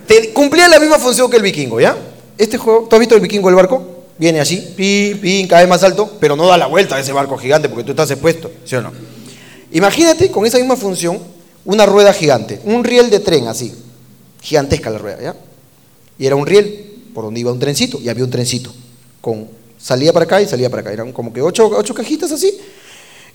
[0.08, 1.95] Te cumplía la misma función que el vikingo, ¿ya?
[2.38, 4.06] Este juego, ¿tú has visto el vikingo el barco?
[4.17, 7.12] Viene así, pin, pin, cada vez más alto, pero no da la vuelta a ese
[7.12, 8.91] barco gigante porque tú estás expuesto, ¿sí o no?
[9.71, 11.19] Imagínate con esa misma función
[11.67, 13.73] una rueda gigante, un riel de tren así,
[14.41, 15.36] gigantesca la rueda, ¿ya?
[16.17, 18.73] Y era un riel por donde iba un trencito y había un trencito
[19.19, 22.58] con salía para acá y salía para acá, eran como que ocho, ocho cajitas así.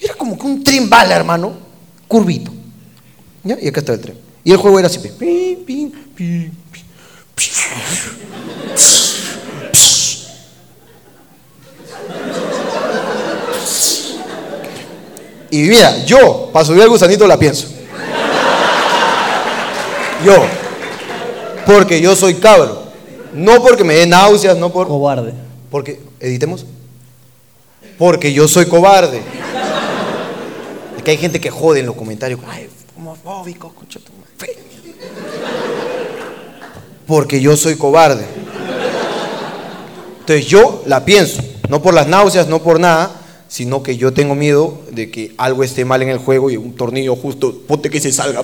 [0.01, 1.53] Era como que un tren bala, hermano,
[2.09, 2.51] curvito.
[3.45, 3.59] ¿Ya?
[3.61, 4.17] Y acá está el tren.
[4.43, 4.99] Y el juego era así.
[4.99, 6.51] pim, pim, pim,
[15.51, 17.82] Y mira, yo, para subir al gusanito la pienso.
[20.25, 20.37] Yo.
[21.67, 22.83] Porque yo soy cabro.
[23.33, 24.89] No porque me dé náuseas, no por...
[24.89, 25.33] Cobarde.
[25.71, 26.67] Porque, editemos.
[27.99, 29.23] Porque yo soy cobarde.
[30.97, 32.41] Es que hay gente que jode en los comentarios.
[32.47, 34.57] Ay, homofóbico, concha tu madre".
[37.07, 38.25] Porque yo soy cobarde.
[40.21, 41.43] Entonces yo la pienso.
[41.69, 43.11] No por las náuseas, no por nada,
[43.49, 46.75] sino que yo tengo miedo de que algo esté mal en el juego y un
[46.75, 48.43] tornillo justo, ponte que se salga.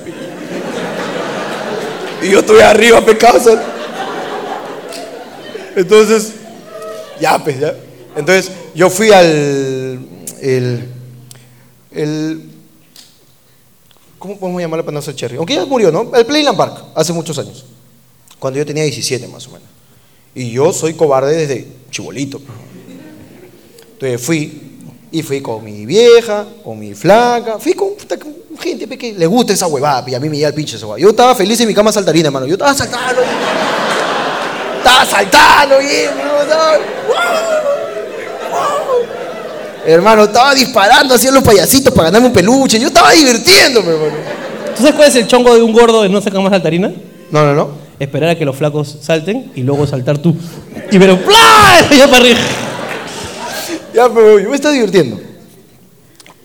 [2.23, 3.39] Y yo estoy arriba, pecado.
[5.77, 6.33] Entonces,
[7.21, 7.75] ya, pues, ya.
[8.17, 9.99] Entonces, yo fui al.
[10.41, 10.89] El,
[11.93, 12.51] el-
[14.19, 15.37] ¿Cómo podemos llamarlo para no cherry?
[15.37, 16.11] Aunque ya murió, ¿no?
[16.15, 17.65] El Playland Park, hace muchos años.
[18.41, 19.69] Cuando yo tenía 17 más o menos.
[20.35, 22.41] Y yo soy cobarde desde chibolito.
[23.93, 24.61] Entonces fui,
[25.13, 27.91] y fui con mi vieja, con mi flaca, fui con
[28.61, 31.01] gente que le gusta esa huevada, y a mí me llega el pinche esa huevada.
[31.03, 32.47] Yo estaba feliz en mi cama saltarina, hermano.
[32.47, 33.23] Yo estaba saltando.
[34.79, 36.79] Estaba saltando estaba-
[39.87, 42.79] Hermano, estaba disparando hacia los payasitos para ganarme un peluche.
[42.79, 44.13] Yo estaba divirtiéndome, hermano.
[44.77, 46.93] ¿Tú sabes cuál es el chongo de un gordo de no sacar más saltarina?
[47.31, 47.71] No, no, no.
[47.99, 50.37] Esperar a que los flacos salten y luego saltar tú.
[50.91, 51.89] Y pero ¡plá!
[51.91, 52.39] Ya para arriba.
[53.95, 55.19] Ya, pero yo me estaba divirtiendo.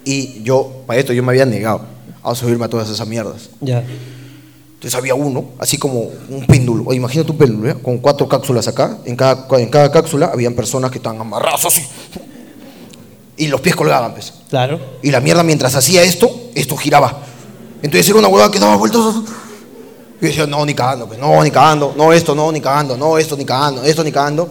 [0.06, 1.93] Y yo, para esto, yo me había negado
[2.24, 3.50] a subirme a todas esas mierdas.
[3.62, 3.84] Ya.
[4.76, 6.84] Entonces había uno, así como un péndulo.
[6.86, 7.76] Oye, imagínate un péndulo, ¿ya?
[7.76, 8.98] con cuatro cápsulas acá.
[9.06, 11.82] En cada, en cada cápsula habían personas que estaban amarradas así.
[13.38, 14.34] Y los pies colgaban, pues.
[14.50, 14.80] Claro.
[15.02, 17.22] Y la mierda, mientras hacía esto, esto giraba.
[17.82, 19.02] Entonces era una huevada que daba vueltas.
[20.20, 22.98] Y yo decía, no, ni cagando, pues, no, ni cagando, no, esto, no, ni cagando,
[22.98, 24.50] no, esto, ni cagando, esto, ni cagando.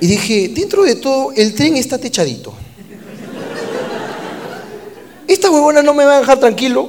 [0.00, 2.54] Y dije, dentro de todo, el tren está techadito.
[5.30, 6.88] Esta huevona no me va a dejar tranquilo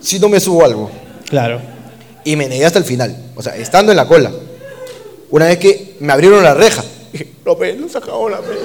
[0.00, 0.90] si no me subo algo.
[1.28, 1.60] Claro.
[2.24, 4.32] Y me negué hasta el final, o sea, estando en la cola.
[5.30, 8.58] Una vez que me abrieron la reja, dije, no, pe, no se acabó la pe.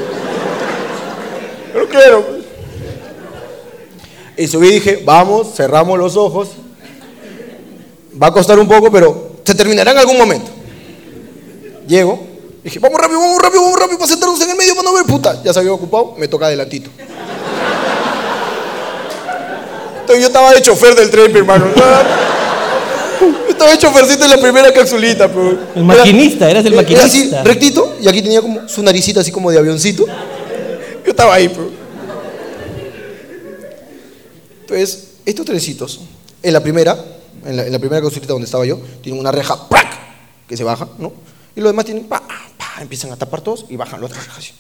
[1.76, 2.26] No quiero.
[2.26, 2.42] pe".
[4.44, 6.50] Y subí y dije, vamos, cerramos los ojos.
[8.20, 10.50] Va a costar un poco, pero se terminará en algún momento.
[11.88, 12.20] Llego,
[12.64, 15.06] dije, vamos rápido, vamos rápido, vamos rápido, para sentarnos en el medio para no ver
[15.06, 15.44] puta.
[15.44, 16.90] Ya se había ocupado, me toca adelantito.
[20.06, 21.66] Entonces yo estaba de chofer del tren, mi hermano.
[21.76, 25.58] Yo estaba de chofercito en la primera capsulita, pero.
[25.76, 27.44] El maquinista, eras el era- era así, maquinista.
[27.44, 30.06] rectito, y aquí tenía como su naricita así como de avioncito.
[30.06, 31.72] Yo estaba ahí, pero.
[34.62, 36.02] Entonces, estos trencitos,
[36.44, 36.98] en la primera,
[37.46, 39.88] en la, en la primera capsulita donde estaba yo, tienen una reja ¡prac!
[40.48, 41.14] que se baja, ¿no?
[41.56, 42.22] Y los demás tienen pa,
[42.58, 44.38] pa, empiezan a tapar todos y bajan las otras rejas.
[44.40, 44.52] así.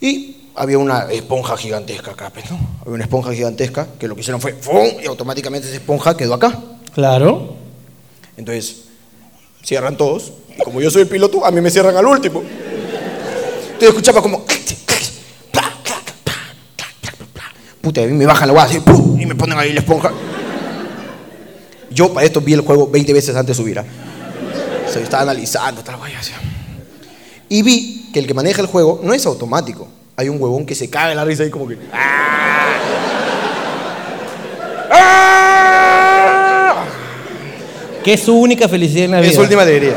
[0.00, 2.58] Y había una esponja gigantesca acá, pues, ¿no?
[2.82, 4.86] Había una esponja gigantesca que lo que hicieron fue ¡fum!
[5.02, 6.58] y automáticamente esa esponja quedó acá.
[6.94, 7.56] Claro.
[8.36, 8.84] Entonces,
[9.64, 10.32] cierran todos.
[10.56, 12.42] Y como yo soy el piloto, a mí me cierran al último.
[12.42, 14.44] Entonces escuchaba como.
[17.80, 19.20] Puta, y a mí me bajan la guada así, ¡pum!
[19.20, 20.10] y me ponen ahí la esponja.
[21.90, 23.74] Yo para esto vi el juego 20 veces antes de subir.
[23.76, 26.32] sea, yo estaba analizando, tal guaya, así.
[27.48, 29.86] Y vi que el que maneja el juego no es automático.
[30.16, 31.76] Hay un huevón que se caga en la risa ahí como que.
[31.92, 32.68] ¡Ah!
[34.90, 36.84] ¡Ah!
[38.02, 39.30] Que es su única felicidad en la vida.
[39.30, 39.96] Es su última alegría.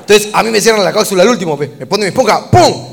[0.00, 1.70] Entonces, a mí me cierran la cápsula al último, pe.
[1.78, 2.88] me pone mi esponja, ¡pum!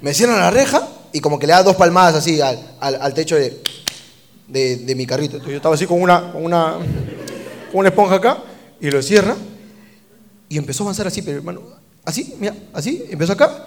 [0.00, 3.14] Me cierran la reja y como que le da dos palmadas así al, al- al
[3.14, 3.62] techo de,
[4.48, 5.34] de, de mi carrito.
[5.36, 6.74] Entonces yo estaba así con una, con una,
[7.70, 8.38] con una esponja acá
[8.80, 9.34] y lo cierra
[10.48, 11.60] y empezó a avanzar así, pero hermano,
[12.06, 13.66] así, mira, así, empezó acá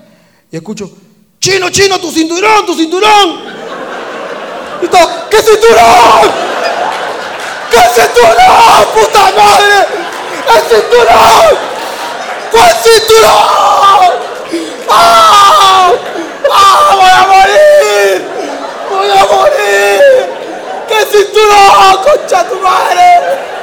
[0.51, 0.91] y escucho,
[1.39, 3.41] chino, chino, tu cinturón, tu cinturón.
[4.81, 6.31] Y estaba, ¿qué cinturón?
[7.69, 9.87] ¿Qué cinturón, puta madre?
[10.55, 11.57] ¡El cinturón!
[12.51, 13.43] ¿Cuál cinturón?
[14.89, 15.91] ¡Ah!
[16.51, 16.95] ¡Ah!
[16.95, 18.25] ¡Voy a morir!
[18.89, 20.01] ¡Voy a morir!
[20.87, 23.58] ¿Qué cinturón, concha tu madre?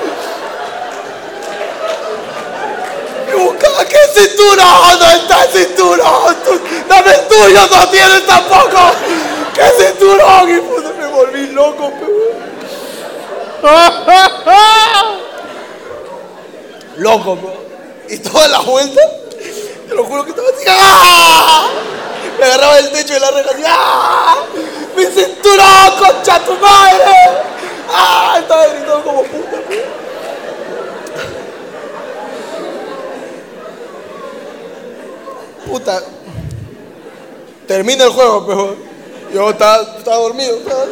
[3.39, 4.99] Y ¿qué cinturón?
[4.99, 6.37] ¿Dónde está el cinturón?
[6.45, 8.81] Tú- Dame el tuyo, no tienes tampoco.
[9.55, 10.49] ¿Qué cinturón?
[10.49, 10.53] Y
[10.99, 11.93] me volví loco.
[16.97, 18.15] Loco, pe.
[18.15, 19.01] Y toda la vuelta,
[19.89, 20.65] te lo juro que estaba así.
[20.69, 21.69] ¡ah!
[22.39, 23.63] Me agarraba el techo de la reja así.
[23.67, 24.37] ¡ah!
[24.97, 27.05] ¡Mi cinturón, concha tu madre!
[27.93, 28.37] ¡Ah!
[28.39, 29.46] Estaba gritando como puta.
[35.67, 36.03] Puta.
[37.67, 38.77] Termina el juego, pero
[39.35, 40.57] yo estaba, estaba dormido.
[40.57, 40.85] estaba.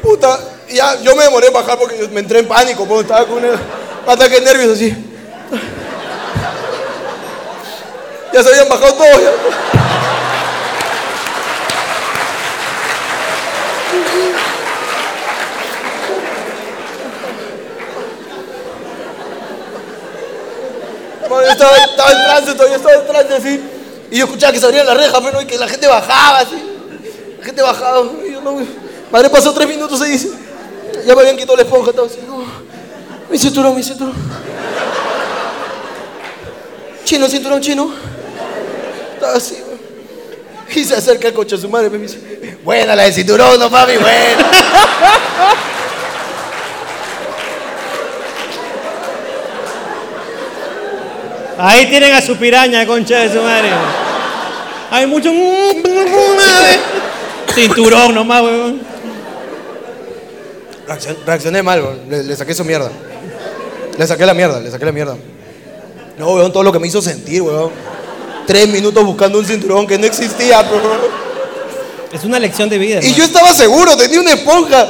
[0.00, 0.38] Puta,
[0.68, 3.58] ya, yo me demoré en bajar porque me entré en pánico, porque estaba con un
[4.06, 4.94] ataque de nervios así.
[8.32, 9.83] Ya se habían bajado todos.
[21.44, 23.60] Yo estaba, estaba en tránsito, yo estaba en tránsito así.
[24.10, 26.62] Y yo escuchaba que se abrían las rejas, pero y que la gente bajaba así.
[27.38, 28.06] La gente bajaba.
[28.26, 28.56] Y yo no,
[29.10, 30.30] madre, pasó tres minutos y dice,
[31.06, 31.90] ya me habían quitado la esponja.
[31.90, 32.44] Estaba así, no,
[33.30, 34.14] mi cinturón, mi cinturón.
[37.04, 37.92] Chino, cinturón chino.
[39.14, 39.58] Estaba así.
[40.74, 43.58] Y se acerca el coche a su madre y me dice, buena la de cinturón,
[43.60, 44.50] no mami, buena.
[51.66, 53.70] Ahí tienen a su piraña, concha de su madre.
[54.90, 55.30] Hay mucho.
[57.54, 58.80] Cinturón nomás, weón.
[60.86, 62.00] Reaccion- reaccioné mal, weón.
[62.10, 62.90] le, le saqué su mierda.
[63.96, 65.16] Le saqué la mierda, le saqué la mierda.
[66.18, 67.70] No, weón, todo lo que me hizo sentir, weón.
[68.46, 70.98] Tres minutos buscando un cinturón que no existía, weón.
[72.12, 72.96] Es una lección de vida.
[72.96, 73.16] Y hermano.
[73.16, 74.86] yo estaba seguro, tenía una esponja.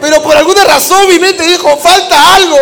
[0.00, 2.56] Pero por alguna razón mi mente dijo, falta algo.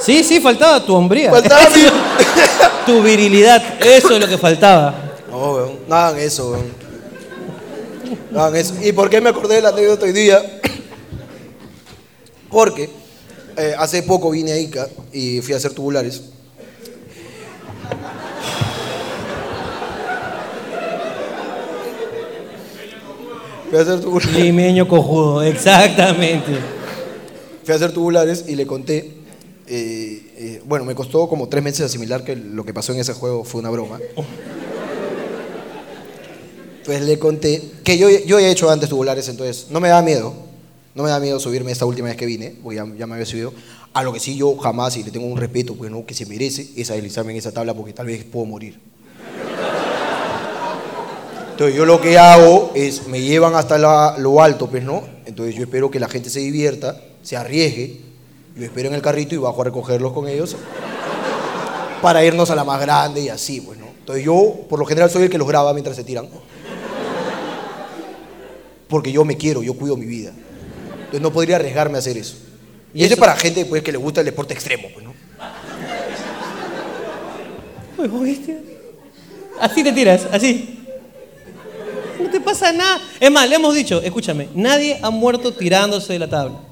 [0.00, 1.30] Sí, sí, faltaba tu hombría.
[1.30, 1.82] Faltaba mi...
[2.86, 3.62] tu virilidad.
[3.80, 4.94] Eso es lo que faltaba.
[5.30, 6.72] No, weón, no hagan eso, weón.
[8.30, 8.74] No hagan eso.
[8.82, 10.40] ¿Y por qué me acordé de la anécdota hoy día?
[12.50, 12.88] Porque
[13.56, 16.22] eh, hace poco vine a Ica y fui a hacer tubulares.
[23.68, 24.34] Fui a hacer tubulares.
[24.34, 26.58] Limeño cojudo, exactamente.
[27.64, 29.17] Fui a hacer tubulares y le conté.
[29.68, 33.12] Eh, eh, bueno, me costó como tres meses asimilar que lo que pasó en ese
[33.12, 33.98] juego fue una broma.
[36.84, 40.32] Pues le conté que yo, yo he hecho antes tubulares, entonces no me da miedo.
[40.94, 43.26] No me da miedo subirme esta última vez que vine, porque ya, ya me había
[43.26, 43.52] subido.
[43.92, 46.04] A lo que sí yo jamás, y le tengo un respeto pues, ¿no?
[46.04, 48.80] que se merece, es a deslizarme en esa tabla porque tal vez puedo morir.
[51.52, 55.02] Entonces yo lo que hago es, me llevan hasta la- lo alto, pues, ¿no?
[55.26, 58.00] Entonces yo espero que la gente se divierta, se arriesgue,
[58.58, 60.56] yo espero en el carrito y bajo a recogerlos con ellos
[62.02, 63.86] para irnos a la más grande y así, pues, ¿no?
[63.86, 66.28] Entonces yo, por lo general, soy el que los graba mientras se tiran.
[68.88, 70.32] Porque yo me quiero, yo cuido mi vida.
[70.92, 72.36] Entonces no podría arriesgarme a hacer eso.
[72.94, 75.14] Y, eso es para gente pues, que le gusta el deporte extremo, pues, ¿no?
[79.60, 80.84] Así te tiras, así.
[82.20, 83.00] No te pasa nada.
[83.20, 86.67] Es más, le hemos dicho, escúchame, nadie ha muerto tirándose de la tabla.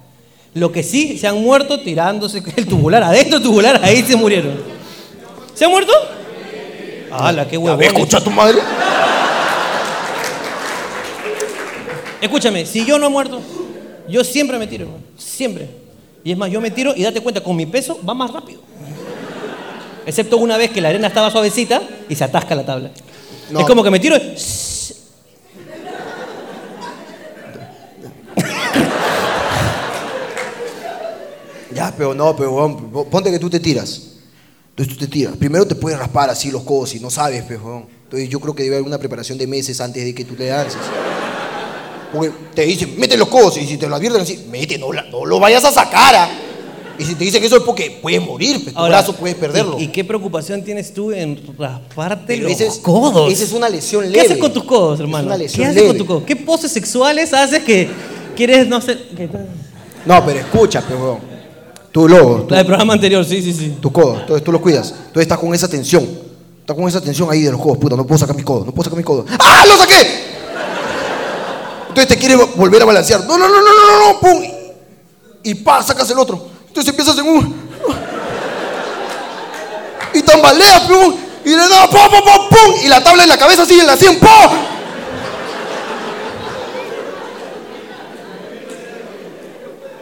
[0.56, 4.54] Lo que sí, se han muerto tirándose el tubular, adentro tubular, ahí se murieron.
[5.54, 5.92] ¿Se han muerto?
[7.10, 7.78] ¡Hala, qué A huevón!
[7.78, 8.56] ver, escucha a tu madre.
[12.22, 13.42] Escúchame, si yo no he muerto,
[14.08, 14.88] yo siempre me tiro,
[15.18, 15.68] siempre.
[16.24, 18.62] Y es más, yo me tiro y date cuenta, con mi peso va más rápido.
[20.06, 22.90] Excepto una vez que la arena estaba suavecita y se atasca la tabla.
[23.50, 23.60] No.
[23.60, 24.32] Es como que me tiro y...
[31.76, 34.02] Ya, pero no, pero ponte que tú te tiras.
[34.70, 35.36] Entonces tú te tiras.
[35.36, 37.86] Primero te puedes raspar así los codos si no sabes, pues, weón.
[38.04, 40.48] Entonces yo creo que debe haber una preparación de meses antes de que tú te
[40.48, 40.78] lances.
[42.12, 45.24] Porque te dicen, mete los codos, y si te lo advierten así, mete, no, no
[45.26, 46.14] lo vayas a sacar.
[46.14, 46.28] ¿ah?
[46.98, 49.36] Y si te dicen que eso es porque puedes morir, pues, tu Ahora, brazo puedes
[49.36, 49.78] perderlo.
[49.78, 53.30] ¿y, y qué preocupación tienes tú en rasparte Pero los es- codos?
[53.32, 54.24] esa es una lesión ¿Qué leve.
[54.26, 55.22] haces con tus codos, hermano?
[55.22, 56.22] Es una ¿Qué lesión haces con tus codos?
[56.24, 57.88] ¿Qué poses sexuales haces que
[58.36, 58.96] quieres no sé?
[59.16, 59.28] qué-
[60.06, 60.98] No, pero escucha, pues,
[61.96, 62.06] tu,
[62.50, 63.78] La del programa anterior, sí, sí, sí.
[63.80, 64.90] tu codo, entonces tú los cuidas.
[64.90, 66.06] Entonces estás con esa tensión.
[66.60, 68.72] Estás con esa tensión ahí de los codos, puta, no puedo sacar mis codos, no
[68.72, 69.24] puedo sacar mis codos.
[69.38, 69.96] ¡Ah, lo saqué!
[71.88, 73.24] Entonces te quieres volver a balancear.
[73.24, 74.42] No, no, no, no, no, no, no, pum.
[75.42, 76.46] Y pa, sacas el otro.
[76.68, 77.54] Entonces empiezas en un.
[80.12, 81.14] Y tambaleas, pum.
[81.46, 82.74] Y le das pum, pum, pum, pum.
[82.84, 84.28] Y la tabla en la cabeza sigue en la 100, pum.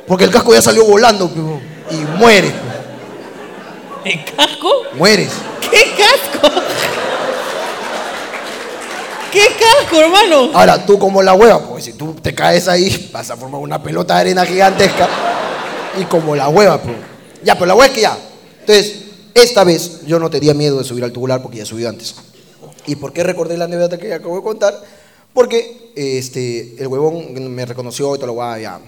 [0.08, 1.73] Porque el casco ya salió volando, pum.
[1.90, 2.52] Y mueres.
[4.04, 4.70] ¿El casco?
[4.94, 5.32] mueres.
[5.70, 6.60] ¿Qué casco?
[9.32, 10.50] ¿Qué casco, hermano?
[10.54, 13.82] Ahora, tú como la hueva, pues si tú te caes ahí, vas a formar una
[13.82, 15.08] pelota de arena gigantesca.
[16.00, 16.96] Y como la hueva, pues.
[17.42, 18.16] Ya, pero la hueva es que ya.
[18.60, 19.00] Entonces,
[19.34, 22.14] Esta vez yo no tenía miedo de subir al tubular porque ya subí antes.
[22.86, 24.80] ¿Y por qué recordé la anécdota que acabo de contar?
[25.32, 28.78] Porque este, el huevón me reconoció y todo lo guay, ya.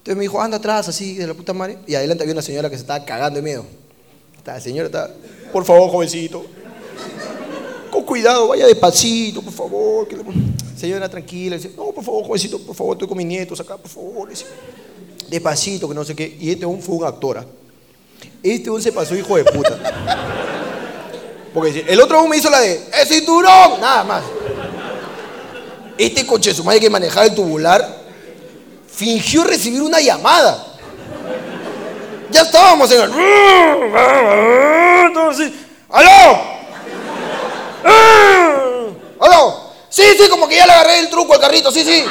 [0.00, 1.78] Entonces me dijo, anda atrás, así, de la puta madre.
[1.86, 3.64] Y adelante había una señora que se estaba cagando de miedo.
[4.46, 5.10] La señora estaba,
[5.52, 6.44] por favor, jovencito.
[7.90, 10.08] Con cuidado, vaya despacito, por favor.
[10.08, 10.24] Que le-
[10.76, 11.58] Señora, tranquila.
[11.76, 14.28] No, por favor, jovencito, por favor, estoy con mis nietos acá, por favor.
[14.30, 14.46] Dice,
[15.28, 16.36] despacito, que no sé qué.
[16.40, 17.38] Y este aún fue un actor.
[17.38, 17.44] ¿ah?
[18.42, 19.78] Este aún se pasó hijo de puta.
[21.52, 23.80] Porque el otro aún me hizo la de, ¡el cinturón!
[23.80, 24.24] Nada más.
[25.98, 27.99] Este coche su madre que manejaba el tubular
[29.00, 30.62] fingió recibir una llamada.
[32.30, 33.10] Ya estábamos en el.
[35.06, 35.52] Entonces,
[35.88, 36.40] ¡Aló!
[39.20, 39.70] ¡Aló!
[39.88, 42.04] Sí, sí, como que ya le agarré el truco al carrito, sí, sí.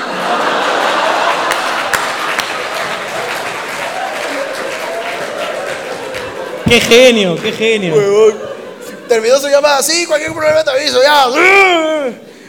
[6.67, 7.93] ¡Qué genio, qué genio!
[9.07, 11.27] Terminó su llamada, sí, cualquier problema te aviso, ya.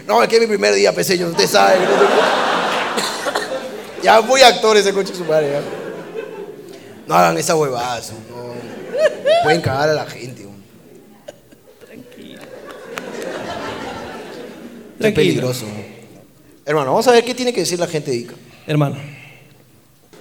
[0.06, 1.74] No, es que es mi primer día, peseño, usted sabe.
[1.74, 2.50] que no sé qué.
[4.02, 5.62] Ya muy actor ese coche su madre, ya.
[7.06, 8.40] No hagan esa huevadas, no.
[9.42, 10.44] Pueden cagar a la gente.
[10.44, 10.50] ¿no?
[11.90, 11.98] Es
[14.98, 15.14] Tranquilo.
[15.14, 15.66] peligroso.
[16.64, 18.34] Hermano, vamos a ver qué tiene que decir la gente de Ica.
[18.66, 18.96] Hermano,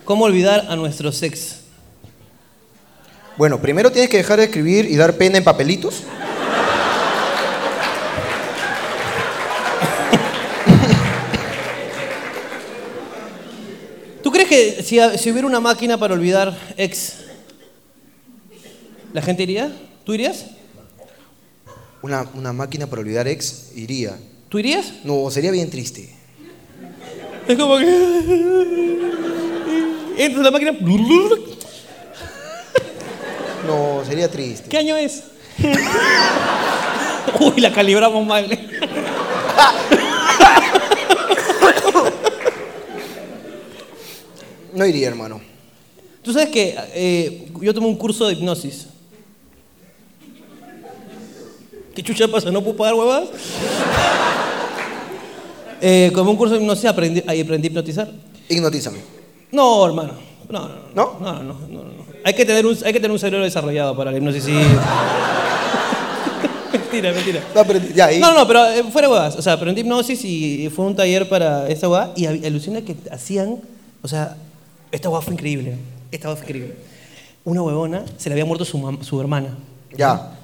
[0.05, 1.57] ¿cómo olvidar a nuestros ex?
[3.37, 6.03] Bueno, primero tienes que dejar de escribir y dar pena en papelitos.
[14.49, 17.17] Que si, si hubiera una máquina para olvidar ex,
[19.13, 19.71] la gente iría?
[20.03, 20.45] ¿Tú irías?
[22.01, 24.17] Una, una máquina para olvidar ex iría.
[24.49, 24.93] ¿Tú irías?
[25.03, 26.09] No, sería bien triste.
[27.47, 27.85] Es como que.
[30.17, 30.71] Entras en la máquina.
[33.67, 34.69] No, sería triste.
[34.69, 35.23] ¿Qué año es?
[37.39, 38.49] Uy, la calibramos mal.
[44.73, 45.39] No iría, hermano.
[46.21, 48.87] Tú sabes que eh, yo tomé un curso de hipnosis.
[51.95, 52.51] ¿Qué chucha pasa?
[52.51, 53.29] ¿No puedo pagar huevadas?
[55.81, 58.11] eh, como un curso de hipnosis aprendí, aprendí a hipnotizar.
[58.47, 58.99] Hipnotízame.
[59.51, 60.13] No, hermano.
[60.49, 61.17] No, no, ¿No?
[61.19, 62.05] no, no, no, no, no.
[62.23, 64.43] Hay que tener un, hay que tener un cerebro desarrollado para la hipnosis.
[64.43, 64.51] sí.
[66.73, 67.43] mentira, mentira.
[67.55, 68.19] No, pero ya, ahí.
[68.19, 69.35] No, no, pero eh, fuera de huevadas.
[69.35, 73.57] O sea, aprendí hipnosis y fue un taller para esta hueá y alucina que hacían,
[74.01, 74.37] o sea,
[74.91, 75.77] esta hueá fue increíble.
[76.11, 76.75] Esta hueá fue increíble.
[77.43, 79.57] Una huevona se le había muerto su, su hermana.
[79.95, 80.35] Ya.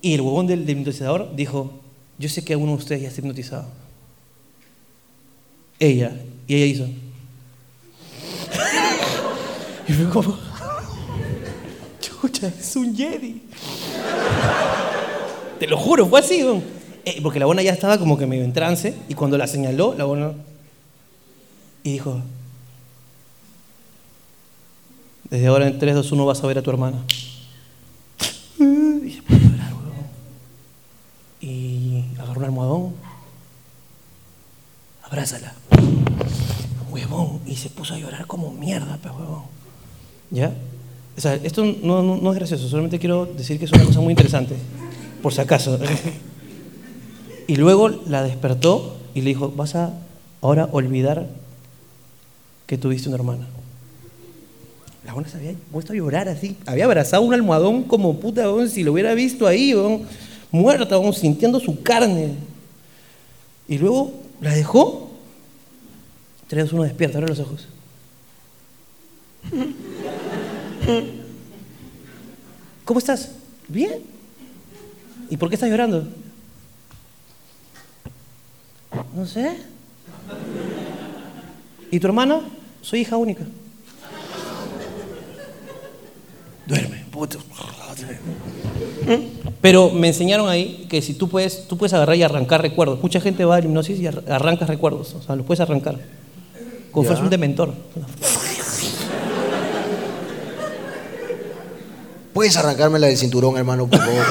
[0.00, 1.72] Y el huevón del, del hipnotizador dijo,
[2.18, 3.66] yo sé que alguno de ustedes ya está hipnotizado.
[5.78, 6.12] Ella.
[6.46, 6.84] Y ella hizo.
[9.88, 10.38] y fue como,
[12.00, 13.42] chucha, es un Jedi.
[15.58, 16.44] Te lo juro, fue así.
[17.04, 19.94] Eh, porque la buena ya estaba como que medio en trance y cuando la señaló,
[19.94, 20.32] la buena...
[21.82, 22.22] Y dijo,
[25.30, 26.98] desde ahora en 3, 2, 1 vas a ver a tu hermana.
[28.58, 30.06] Y se puso a llorar, huevón.
[31.40, 32.92] Y agarró un almohadón.
[35.02, 35.54] Abrázala.
[36.90, 37.40] Huevón.
[37.46, 39.42] Y se puso a llorar como mierda, pues, huevón.
[40.30, 40.52] ¿Ya?
[41.16, 44.00] O sea, esto no, no- no es gracioso, solamente quiero decir que es una cosa
[44.00, 44.56] muy interesante.
[45.22, 45.78] Por si acaso.
[47.46, 49.92] Y luego la despertó y le dijo, vas a
[50.40, 51.28] ahora olvidar
[52.66, 53.46] que tuviste una hermana.
[55.04, 56.56] La buena se había puesto a llorar así.
[56.66, 60.02] Había abrazado un almohadón como puta, si lo hubiera visto ahí, weón,
[60.50, 62.34] muerta, weón, sintiendo su carne.
[63.68, 65.10] Y luego la dejó.
[66.48, 67.68] Tres, uno, despierta, abre los ojos.
[72.84, 73.32] ¿Cómo estás?
[73.68, 74.02] Bien.
[75.30, 76.08] ¿Y por qué estás llorando?
[79.14, 79.56] No sé.
[81.90, 82.40] ¿Y tu hermana?
[82.82, 83.44] Soy hija única.
[86.66, 87.38] Duerme, puto.
[89.60, 93.02] Pero me enseñaron ahí que si tú puedes, tú puedes agarrar y arrancar recuerdos.
[93.02, 95.14] Mucha gente va a la hipnosis y ar- arrancas recuerdos.
[95.14, 95.98] O sea, los puedes arrancar.
[96.90, 97.72] Como fueras un dementor.
[102.32, 104.24] ¿Puedes arrancarme la del cinturón, hermano, por favor?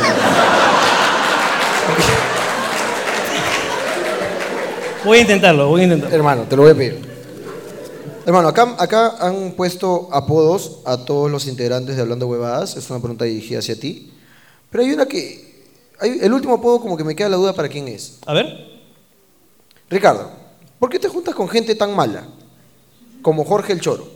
[5.06, 6.16] Voy a intentarlo, voy a intentarlo.
[6.16, 7.13] hermano, te lo voy a pedir.
[8.26, 12.78] Hermano, acá, acá han puesto apodos a todos los integrantes de Hablando Huevadas.
[12.78, 14.14] Es una pregunta dirigida hacia ti.
[14.70, 15.66] Pero hay una que...
[16.00, 18.20] hay- el último apodo como que me queda la duda para quién es.
[18.26, 18.72] A ver.
[19.90, 20.32] Ricardo,
[20.80, 22.26] ¿por qué te juntas con gente tan mala?
[23.22, 24.08] Como Jorge el Choro.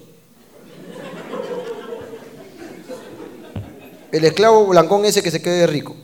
[4.12, 5.96] El esclavo blancón ese que se quede rico.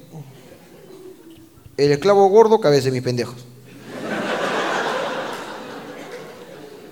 [1.77, 3.37] El esclavo gordo, cabeza de mis pendejos.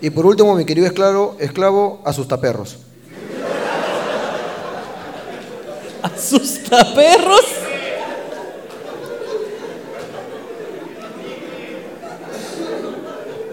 [0.01, 2.77] Y por último, mi querido esclavo, esclavo asustaperros.
[6.01, 7.45] ¿Asusta perros?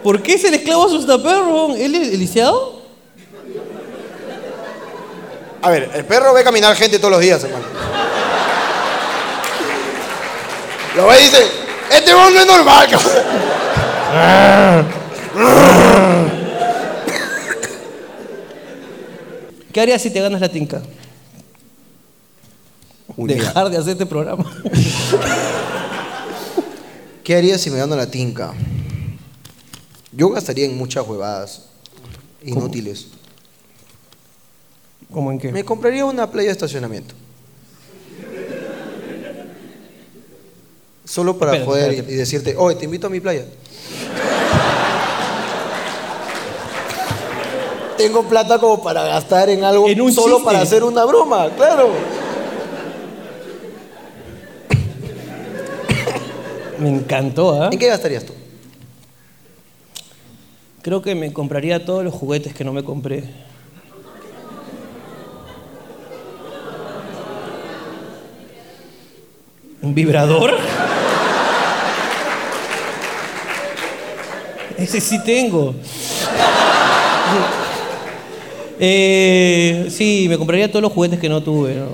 [0.02, 1.76] ¿Por qué es el esclavo asusta perros?
[1.76, 2.78] ¿Él es el lisiado?
[5.60, 7.66] A ver, el perro ve caminar gente todos los días, hermano.
[10.96, 11.46] Lo ve y dice,
[11.90, 13.18] este no es normal, cabrón.
[19.78, 20.82] ¿Qué harías si te ganas la tinca?
[23.16, 24.44] Uy, mira, Dejar de hacer este programa.
[27.22, 28.54] ¿Qué haría si me gano la tinca?
[30.10, 31.66] Yo gastaría en muchas huevadas
[32.42, 33.06] inútiles.
[35.12, 35.52] ¿Cómo en qué?
[35.52, 37.14] Me compraría una playa de estacionamiento.
[41.04, 42.12] Solo para Espérate, poder espérate.
[42.14, 43.46] y decirte, oye, te invito a mi playa.
[47.98, 50.44] Tengo plata como para gastar en algo En un solo chiste.
[50.44, 51.90] para hacer una broma, claro.
[56.78, 57.70] Me encantó, ¿ah?
[57.72, 58.32] ¿En qué gastarías tú?
[60.80, 63.24] Creo que me compraría todos los juguetes que no me compré.
[69.82, 70.56] ¿Un vibrador?
[74.76, 75.74] Ese sí tengo.
[78.80, 81.74] Eh, sí, me compraría todos los juguetes que no tuve.
[81.74, 81.88] ¿no?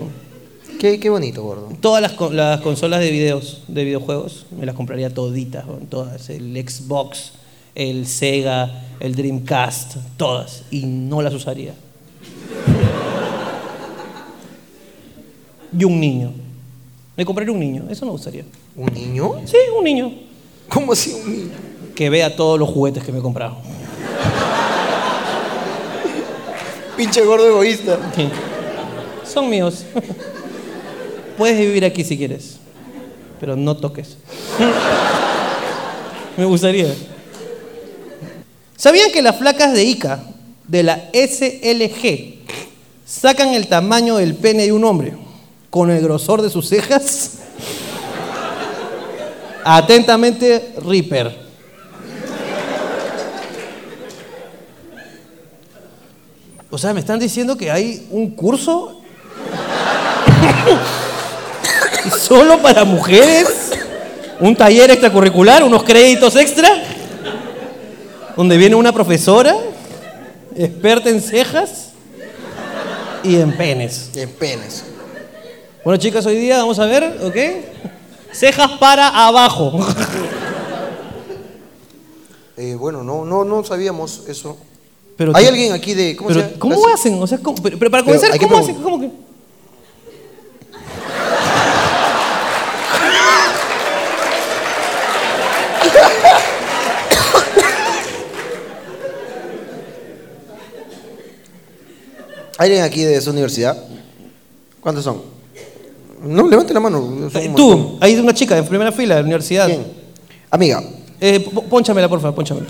[0.79, 1.69] Qué, qué bonito, gordo.
[1.81, 5.75] Todas las, con- las consolas de videos, de videojuegos, me las compraría toditas, ¿no?
[5.89, 6.29] todas.
[6.31, 7.33] El Xbox,
[7.75, 10.65] el Sega, el Dreamcast, todas.
[10.71, 11.75] Y no las usaría.
[15.77, 16.33] Y un niño.
[17.17, 18.45] Me compraría un niño, eso me gustaría.
[18.77, 19.33] ¿Un niño?
[19.47, 20.13] Sí, un niño.
[20.69, 21.51] ¿Cómo así un niño?
[21.95, 23.57] Que vea todos los juguetes que me he comprado.
[26.97, 27.99] Pinche gordo egoísta.
[29.25, 29.85] Son míos.
[31.37, 32.57] Puedes vivir aquí si quieres,
[33.41, 34.17] pero no toques.
[36.37, 36.95] Me gustaría.
[38.77, 40.25] ¿Sabían que las flacas de ICA,
[40.69, 42.35] de la SLG,
[43.05, 45.15] sacan el tamaño del pene de un hombre
[45.71, 47.39] con el grosor de sus cejas?
[49.65, 51.44] Atentamente, Reaper.
[56.75, 59.01] O sea, me están diciendo que hay un curso
[62.19, 63.71] solo para mujeres,
[64.41, 66.69] un taller extracurricular, unos créditos extra,
[68.37, 69.55] donde viene una profesora
[70.57, 71.91] experta en cejas
[73.23, 74.11] y en penes.
[74.17, 74.83] En penes.
[75.85, 77.37] Bueno, chicas, hoy día vamos a ver, ¿ok?
[78.33, 79.79] Cejas para abajo.
[82.57, 84.59] Eh, bueno, no, no, no sabíamos eso.
[85.17, 86.17] Pero ¿Hay alguien aquí de...
[86.17, 86.59] ¿Cómo pero, se llama?
[86.59, 87.23] ¿Cómo hacen?
[87.23, 88.75] O sea, ¿cómo- pero, pero para comenzar, hay ¿cómo hacen?
[88.77, 89.11] ¿Cómo que?
[102.59, 103.77] ¿Hay alguien aquí de esa universidad?
[104.81, 105.23] ¿Cuántos son?
[106.23, 107.29] No, levante la mano.
[107.57, 109.67] Tú, de una chica en primera fila de la universidad.
[109.67, 109.85] ¿Quién?
[110.51, 110.83] Amiga,
[111.21, 111.41] Eh,
[111.71, 112.67] pónchamela, por favor, pónchamela.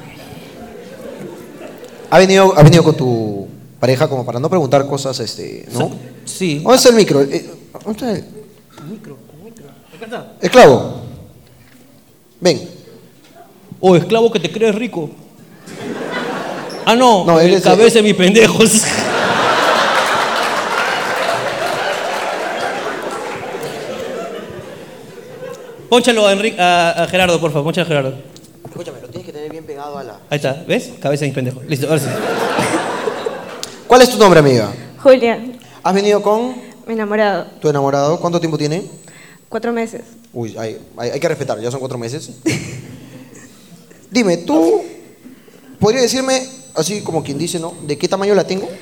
[2.14, 3.48] ¿Ha venido, ¿ha venido con tu
[3.80, 5.90] pareja como para no preguntar cosas, este, no?
[6.24, 6.60] Sí.
[6.60, 7.22] ¿Dónde está el micro?
[7.22, 7.50] Eh,
[7.84, 8.24] ¿Dónde está el
[9.96, 10.32] Acá está.
[10.40, 11.00] esclavo?
[12.40, 12.68] Ven.
[13.80, 15.10] Oh, esclavo que te crees rico.
[16.86, 18.82] Ah, no, No, él el es- cabeza de mis pendejos.
[25.88, 28.14] Pónchalo a, Enrique, a, a Gerardo, por favor, pónchalo a Gerardo.
[28.74, 30.14] Escúchame, lo tienes que tener bien pegado a la...
[30.30, 30.90] Ahí está, ¿ves?
[31.00, 31.64] Cabeza de mis pendejos.
[31.66, 32.06] Listo, ahora sí.
[33.86, 34.72] ¿Cuál es tu nombre, amiga?
[35.00, 35.38] Julia,
[35.80, 38.18] ¿Has venido con mi enamorado, tu enamorado?
[38.18, 38.82] ¿Cuánto tiempo tiene?
[39.48, 40.02] cuatro meses.
[40.32, 42.28] Uy, hay, hay- hay que respetar, ya son cuatro meses.
[44.10, 44.82] Dime, ¿tú
[45.78, 46.42] podrías decirme,
[46.74, 47.74] así como quien dice, ¿no?
[47.82, 48.68] ¿De qué tamaño la tengo?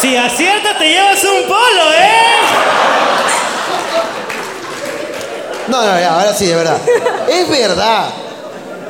[0.00, 2.43] Si aciertas, te llevas un polo, ¿eh?
[5.68, 6.78] No, no, ya, ahora sí, de verdad.
[7.28, 8.10] Es verdad.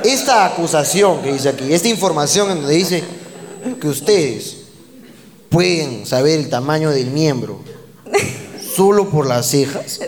[0.03, 3.03] Esta acusación que dice aquí, esta información en donde dice
[3.81, 4.57] que ustedes
[5.49, 7.61] pueden saber el tamaño del miembro
[8.77, 10.01] solo por las cejas,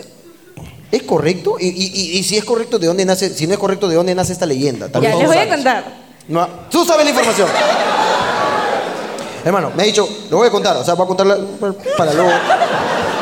[0.91, 1.55] ¿es correcto?
[1.59, 3.33] Y, y- y- y si es correcto, ¿de dónde nace?
[3.33, 4.87] Si no es correcto, ¿de dónde nace esta leyenda?
[5.01, 5.83] Ya, les voy a contar.
[6.27, 7.47] No, tú sabes la información.
[9.45, 11.37] Hermano, me ha dicho, lo voy a contar, o sea, voy a contarla
[11.97, 12.29] para luego.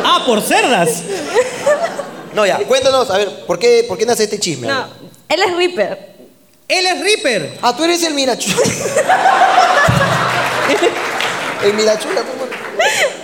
[0.03, 1.03] Ah, por cerdas.
[2.35, 4.67] No, ya, cuéntanos, a ver, ¿por qué, por qué nace este chisme?
[4.69, 4.89] A No, ver.
[5.29, 6.15] él es Reaper.
[6.67, 7.57] Él es Reaper.
[7.61, 8.57] Ah, tú eres el Mirachula.
[11.63, 12.45] el Mirachula, ¿cómo?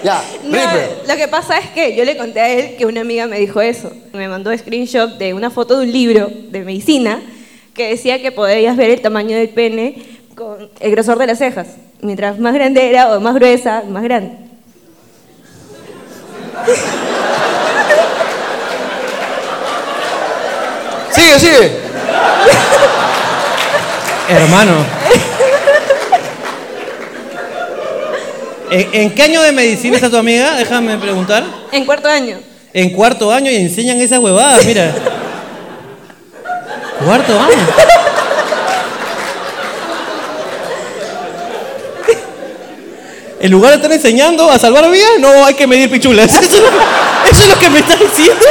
[0.03, 1.03] Ya, No, Reaper.
[1.07, 3.59] lo que pasa es que yo le conté a él que una amiga me dijo
[3.61, 3.91] eso.
[4.13, 7.21] Me mandó screenshot de una foto de un libro de medicina
[7.73, 10.03] que decía que podías ver el tamaño del pene
[10.35, 11.67] con el grosor de las cejas.
[12.01, 14.37] Mientras más grande era o más gruesa, más grande.
[21.13, 21.71] Sigue, sigue.
[24.29, 24.85] Hermano.
[28.69, 30.55] ¿En, en qué año de medicina está tu amiga?
[30.55, 31.43] Déjame preguntar.
[31.71, 32.37] En cuarto año.
[32.73, 34.93] En cuarto año y enseñan esas huevadas, mira.
[37.05, 37.67] Cuarto año.
[43.39, 46.31] En lugar de estar enseñando a salvar vidas, no hay que medir pichulas.
[46.31, 46.67] Eso, es lo-
[47.31, 48.45] eso es lo que me estás diciendo.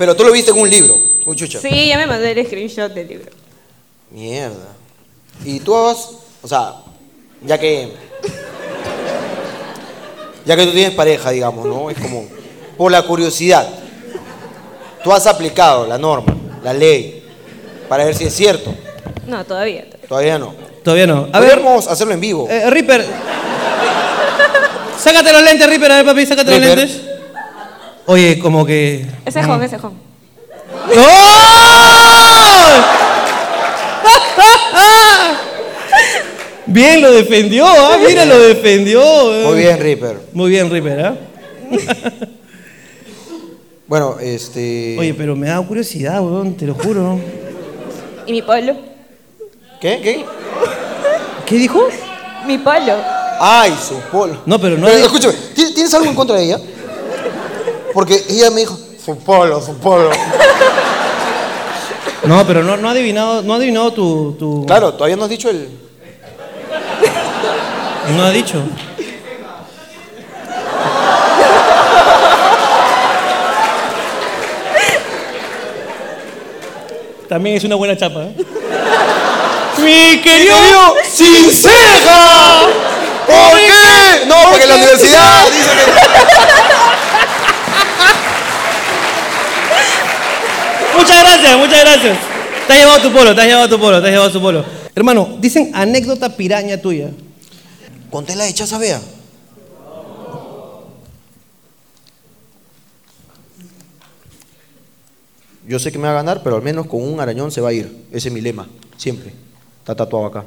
[0.00, 0.98] Pero tú lo viste en un libro.
[1.26, 1.60] Uy, chucha.
[1.60, 3.30] Sí, ya me mandó el screenshot del libro.
[4.10, 4.68] Mierda.
[5.44, 6.08] Y tú has,
[6.40, 6.76] o sea,
[7.44, 7.92] ya que.
[10.46, 11.90] Ya que tú tienes pareja, digamos, ¿no?
[11.90, 12.26] Es como.
[12.78, 13.68] Por la curiosidad.
[15.04, 16.34] Tú has aplicado la norma,
[16.64, 17.22] la ley,
[17.86, 18.74] para ver si es cierto.
[19.26, 19.84] No, todavía.
[20.08, 20.54] Todavía no.
[20.82, 21.28] Todavía no.
[21.30, 22.48] A ver, Podemos hacerlo en vivo.
[22.48, 23.04] eh, Reaper.
[24.98, 25.92] Sácate los lentes, Reaper.
[25.92, 27.09] A ver, papi, sácate los lentes.
[28.12, 29.06] Oye, como que.
[29.24, 29.92] Ese jón, ese jón.
[30.96, 32.80] ¡Oh!
[36.66, 37.96] Bien, lo defendió, ¿ah?
[38.04, 39.00] Mira, lo defendió.
[39.00, 39.44] eh.
[39.46, 40.20] Muy bien, Reaper.
[40.32, 41.14] Muy bien, Reaper, ¿ah?
[43.86, 44.96] Bueno, este.
[44.98, 47.20] Oye, pero me da curiosidad, weón, te lo juro.
[48.26, 48.74] ¿Y mi polo?
[49.80, 50.00] ¿Qué?
[50.02, 50.24] ¿Qué?
[51.46, 51.80] ¿Qué dijo?
[52.44, 52.94] Mi polo.
[53.40, 54.36] Ay, su polo.
[54.46, 56.60] No, pero no Pero, hay- escúchame, ¿ti- ¿tienes algo en contra de ella?
[57.92, 60.10] Porque ella me dijo, su polo, su polo.
[62.24, 64.66] No, pero no, no ha adivinado, no ha adivinado tu, tu.
[64.66, 65.68] Claro, todavía no has dicho el.
[68.16, 68.62] No ha dicho.
[77.28, 78.24] También es una buena chapa.
[78.24, 78.34] ¿eh?
[79.78, 82.62] Mi querido ¡Sin ceja!
[83.26, 84.26] ¿Por qué?
[84.26, 86.89] No, porque la universidad dice que.
[91.00, 92.18] Muchas gracias, muchas gracias.
[92.66, 94.62] Te has llevado tu polo, te has llevado tu polo, te has llevado tu polo.
[94.94, 97.08] Hermano, dicen anécdota piraña tuya.
[98.10, 99.00] Conté la de Chaza Bea.
[105.66, 107.70] Yo sé que me va a ganar, pero al menos con un arañón se va
[107.70, 108.04] a ir.
[108.12, 109.32] Ese es mi lema, siempre.
[109.78, 110.44] Está tatuado acá.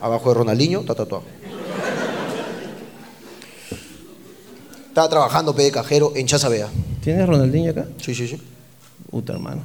[0.00, 1.24] Abajo de Ronaldinho, está tatuado.
[4.88, 6.70] Estaba trabajando de cajero en Chaza Bea.
[7.02, 7.86] ¿Tienes Ronaldinho acá?
[8.00, 8.40] Sí, sí, sí.
[9.10, 9.64] Puta, hermano.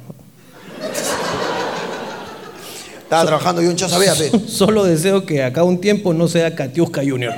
[3.02, 4.32] Estaba trabajando yo en Chaza Bea, pe.
[4.48, 7.34] Solo deseo que acá un tiempo no sea Katiuska Junior.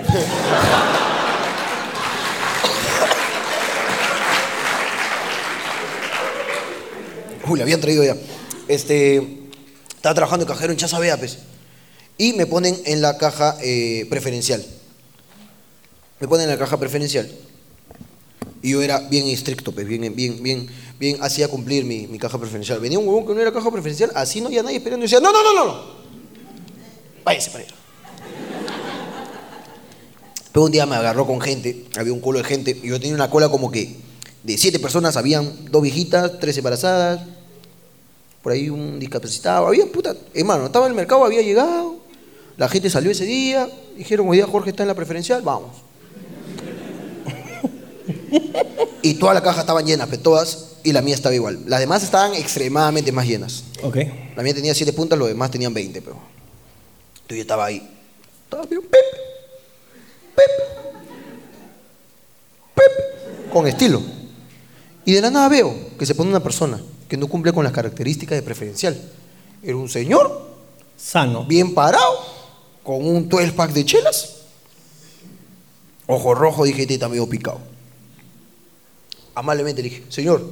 [7.49, 8.17] Uy, le habían traído ya.
[8.69, 9.17] Este,
[9.95, 11.39] estaba trabajando de cajero en Chaza Bea, pues.
[12.17, 14.65] Y me ponen en la caja eh, preferencial.
[16.21, 17.31] Me ponen en la caja preferencial.
[18.63, 22.39] Y yo era bien estricto, pues, bien, bien, bien, bien, hacía cumplir mi, mi caja
[22.39, 22.81] preferencial.
[22.81, 25.05] Venía un huevón que no era caja preferencial, así no había nadie esperando.
[25.05, 25.83] Y decía, no, no, no, no, no.
[27.25, 27.75] Váyase para allá.
[30.53, 33.15] Pero un día me agarró con gente, había un culo de gente, y yo tenía
[33.15, 33.97] una cola como que
[34.43, 37.21] de siete personas, habían dos viejitas, tres embarazadas,
[38.43, 41.99] por ahí un discapacitado, había puta, hermano, estaba en el mercado, había llegado,
[42.57, 45.77] la gente salió ese día, dijeron, hoy día Jorge está en la preferencial, vamos.
[49.03, 51.61] Y toda la caja estaban llenas, pero todas, y la mía estaba igual.
[51.67, 53.65] Las demás estaban extremadamente más llenas.
[53.83, 53.97] Ok.
[54.37, 56.17] La mía tenía siete puntas, los demás tenían 20, pero.
[57.15, 57.89] Entonces yo estaba ahí.
[58.45, 59.01] Estaba bien, pep,
[60.35, 60.51] pep,
[62.75, 64.03] pep, con estilo.
[65.05, 67.73] Y de la nada veo que se pone una persona que no cumple con las
[67.73, 69.01] características de preferencial.
[69.63, 70.49] Era un señor
[70.97, 71.45] Sano.
[71.45, 72.19] bien parado,
[72.83, 74.35] con un 12 pack de chelas.
[76.07, 77.61] Ojo rojo, dije, este está medio picado
[79.39, 80.43] amablemente le dije, Señor,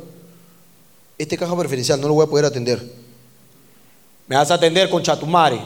[1.19, 2.81] este caja preferencial no lo voy a poder atender.
[4.29, 5.61] Me vas a atender con chatumare.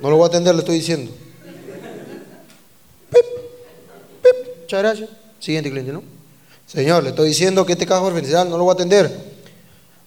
[0.00, 1.21] No lo voy a atender, le estoy diciendo.
[4.72, 5.10] Muchas gracias.
[5.38, 6.02] Siguiente cliente, ¿no?
[6.66, 9.10] Señor, le estoy diciendo que este caso referencial no lo voy a atender.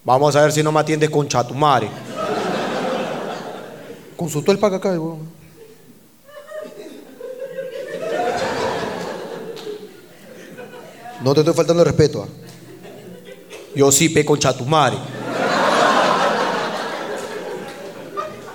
[0.04, 1.88] Vamos a ver si no me atiendes con chatumare.
[4.16, 4.98] Consultó el paga acá.
[11.22, 12.24] No te estoy faltando respeto.
[12.24, 12.28] ¿ah?
[13.76, 14.98] Yo sí pe con chatumare.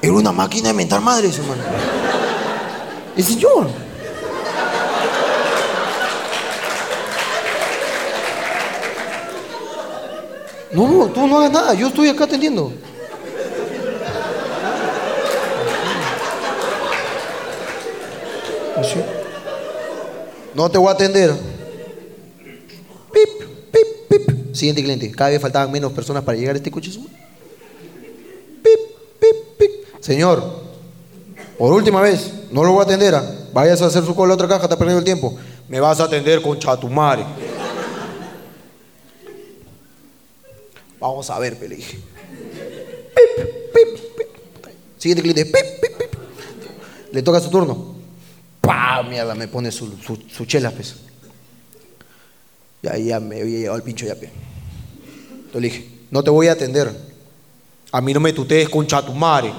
[0.03, 1.63] Era una máquina de mentar madres, hermano.
[3.17, 3.90] El señor.
[10.73, 11.75] No, no, tú no hagas nada.
[11.75, 12.73] Yo estoy acá atendiendo.
[18.77, 19.01] Así.
[20.55, 21.33] No te voy a atender.
[23.13, 24.55] Pip, pip, pip.
[24.55, 25.11] Siguiente cliente.
[25.11, 26.91] Cada vez faltaban menos personas para llegar a este coche.
[26.91, 28.81] Pip,
[29.19, 29.71] pip, pip.
[30.01, 30.43] Señor,
[31.59, 33.15] por última vez, no lo voy a atender.
[33.15, 33.25] ¿ah?
[33.53, 35.37] Váyase a hacer su cola a otra caja, está perdiendo el tiempo.
[35.69, 37.25] Me vas a atender con chatumare.
[41.01, 41.99] Vamos a ver, le dije.
[43.15, 44.75] Pip, pip, pip.
[44.99, 45.45] Siguiente cliente.
[45.47, 46.21] Pip, pip, pip.
[47.13, 47.97] Le toca su turno.
[48.61, 49.03] ¡Pah!
[49.03, 50.97] Mierda, me pone su, su, su chela, pues.
[52.83, 54.31] Ya, ya me había llegado el pincho ya, pe.
[55.31, 56.95] Entonces le dije, no te voy a atender.
[57.93, 59.53] A mí no me tutees con chatumare.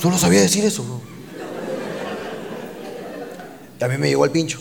[0.00, 1.00] Solo sabía decir eso, bro.
[3.80, 4.60] Y a mí me llegó el pincho.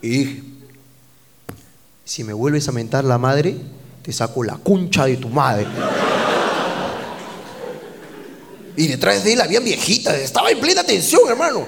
[0.00, 0.42] Y dije,
[2.12, 3.56] si me vuelves a mentar la madre,
[4.02, 5.66] te saco la concha de tu madre.
[8.76, 11.64] Y detrás de él habían viejitas, estaba en plena tensión, hermano.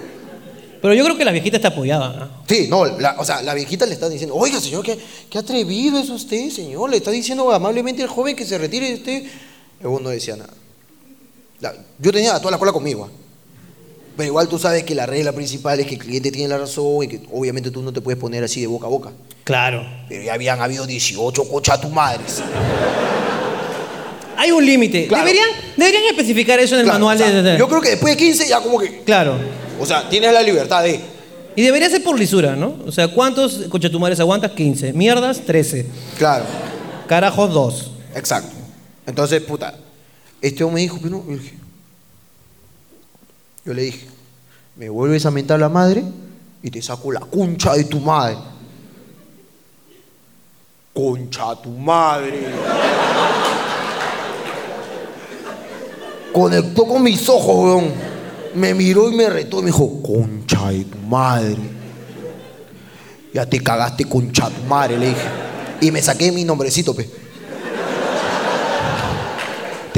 [0.83, 2.13] Pero yo creo que la viejita apoyaba.
[2.13, 2.29] ¿no?
[2.47, 4.99] Sí, no, la- o sea, la viejita le está diciendo, oiga, señor, qué,
[5.31, 6.91] qué atrevido es usted, señor.
[6.91, 9.25] Le está diciendo amablemente al joven que se retire de usted.
[9.81, 10.53] El no decía nada.
[11.61, 13.09] La- yo tenía a toda la cola conmigo.
[13.11, 13.24] ah.
[14.17, 17.03] Pero igual tú sabes que la regla principal es que el cliente tiene la razón
[17.03, 19.11] y que obviamente tú no te puedes poner así de boca a boca.
[19.43, 19.85] Claro.
[20.09, 22.41] Pero ya habían habido 18 cochas tu madres.
[24.37, 25.07] Hay un límite.
[25.07, 25.25] Claro.
[25.25, 27.81] Deberían, deberían especificar eso en el Claro, manual o sea, de, de- de- Yo creo
[27.81, 29.03] que después de 15 ya como que...
[29.03, 29.37] Claro.
[29.81, 31.01] O sea, tienes la libertad de...
[31.57, 32.77] Y debería ser por lisura, ¿no?
[32.87, 34.51] O sea, ¿cuántos conchetumares aguantas?
[34.53, 34.93] 15.
[34.93, 35.87] Mierdas, 13.
[36.19, 36.45] Claro,
[37.07, 37.91] Carajos, 2.
[38.17, 38.51] exacto.
[39.07, 39.75] Entonces, puta,
[40.41, 41.55] este hombre me dijo, pero no, yo le dije,
[43.65, 44.07] yo le dije,
[44.77, 46.05] me vuelves a mentar la madre
[46.63, 48.37] y te saco la concha de tu madre.
[50.93, 52.47] Concha tu madre.
[56.33, 57.93] Conectó con mis ojos, weón.
[58.55, 61.57] Me miró y me retó y me dijo, concha de tu madre.
[63.33, 65.29] Ya te cagaste concha tu madre, le dije.
[65.81, 67.24] Y me saqué mi nombrecito, pe.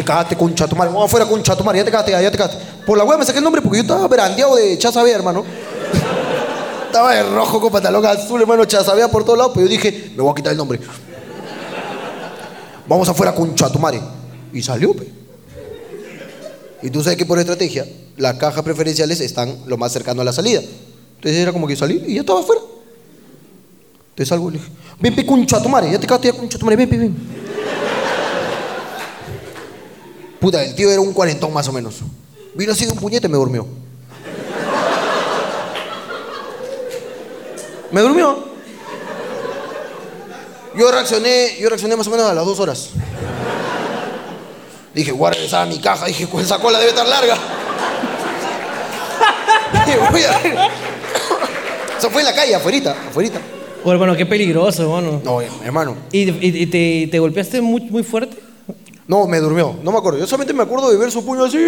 [0.06, 0.92] Te cagaste concha tu madre.
[0.92, 1.80] Vamos afuera concha tu madre.
[1.80, 2.62] Ya te cagaste, ya, te cagaste.
[2.86, 5.44] Por la hueá me saqué el nombre porque yo estaba brandeado de chazabea, hermano.
[6.86, 9.52] estaba de rojo con pantalón azul, hermano, chazabea por todos lados.
[9.52, 10.78] Pero yo dije, me voy a quitar el nombre.
[12.86, 13.80] Vamos afuera concha tu.
[14.52, 15.10] Y salió, pe.
[16.82, 17.84] Y tú sabes que por estrategia,
[18.16, 20.60] las cajas preferenciales están lo más cercano a la salida.
[21.16, 22.62] Entonces era como que salí y ya estaba afuera.
[24.10, 26.64] Entonces salgo y le dije, ven, pe, concha tu ya te cagaste ya, concha tu
[26.64, 27.45] ven, ven, ven.
[30.40, 31.96] Puta, el tío era un cuarentón más o menos.
[32.54, 33.66] Vino así de un puñete y me durmió.
[37.90, 38.44] Me durmió.
[40.76, 42.90] Yo reaccioné, yo reaccioné más o menos a las dos horas.
[44.94, 46.06] Dije, voy a regresar a mi caja.
[46.06, 47.36] Dije, "Pues esa cola debe estar larga.
[49.86, 50.68] Dije, voy a-
[51.98, 53.40] Eso fue en la calle, afuerita, afuerita.
[53.84, 55.20] Bueno, bueno, qué peligroso, hermano.
[55.24, 55.96] No, hermano.
[56.12, 58.36] ¿Y, y- y te, te golpeaste muy, muy fuerte?
[59.08, 59.78] No, me durmió.
[59.82, 60.18] No me acuerdo.
[60.18, 61.58] Yo solamente me acuerdo de ver su puño así.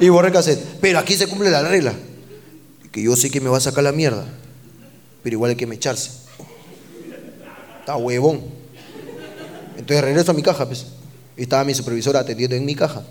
[0.00, 0.64] Y borré cassette.
[0.80, 1.92] Pero aquí se cumple la regla.
[2.92, 4.26] Que yo sé que me va a sacar la mierda.
[5.22, 6.10] Pero igual hay que me echarse.
[7.80, 8.42] Está huevón.
[9.76, 10.86] Entonces regreso a mi caja, pues.
[11.36, 13.02] Y estaba mi supervisora atendiendo en mi caja.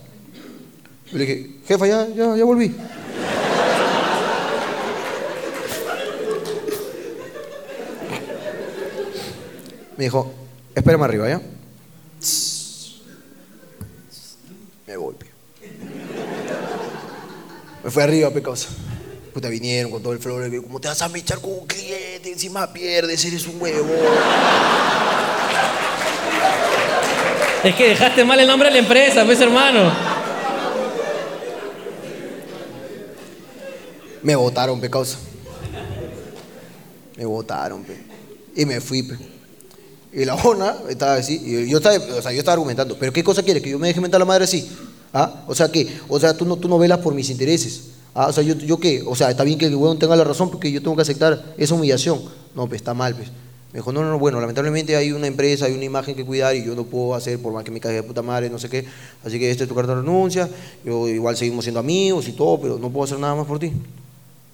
[1.11, 2.75] Yo le dije, jefa, ya, ya, ya volví.
[9.97, 10.31] Me dijo,
[10.75, 11.41] espérame arriba, ¿ya?
[14.87, 15.25] Me voy, pe.
[17.83, 18.67] Me fui arriba, pe, causa.
[19.33, 20.49] Puta, vinieron con todo el flor.
[20.63, 22.31] ¿Cómo te vas a mechar con un cliente?
[22.31, 23.87] Encima pierdes, eres un huevo.
[27.63, 29.91] Es que dejaste mal el nombre de la empresa, pues, hermano.
[34.21, 35.17] Me votaron, pe, causa.
[37.15, 37.97] Me votaron, pe.
[38.55, 39.17] Y me fui, pe.
[40.11, 43.23] Y la bona estaba así, y yo estaba, o sea, yo estaba argumentando, pero ¿qué
[43.23, 43.61] cosa quieres?
[43.61, 44.69] ¿Que yo me deje mentar la madre así?
[45.13, 45.43] ¿Ah?
[45.47, 47.89] O sea, que, o sea, tú no, tú no velas por mis intereses.
[48.13, 50.23] Ah, o sea, yo, yo qué, o sea, está bien que el huevón tenga la
[50.23, 52.19] razón porque yo tengo que aceptar esa humillación.
[52.55, 53.29] No, pues está mal, pues.
[53.71, 56.55] Me dijo, no, no, no, bueno, lamentablemente hay una empresa, hay una imagen que cuidar
[56.55, 58.67] y yo no puedo hacer por más que me caiga de puta madre, no sé
[58.67, 58.85] qué.
[59.23, 60.49] Así que este es tu carta de renuncia,
[60.83, 63.71] yo igual seguimos siendo amigos y todo, pero no puedo hacer nada más por ti.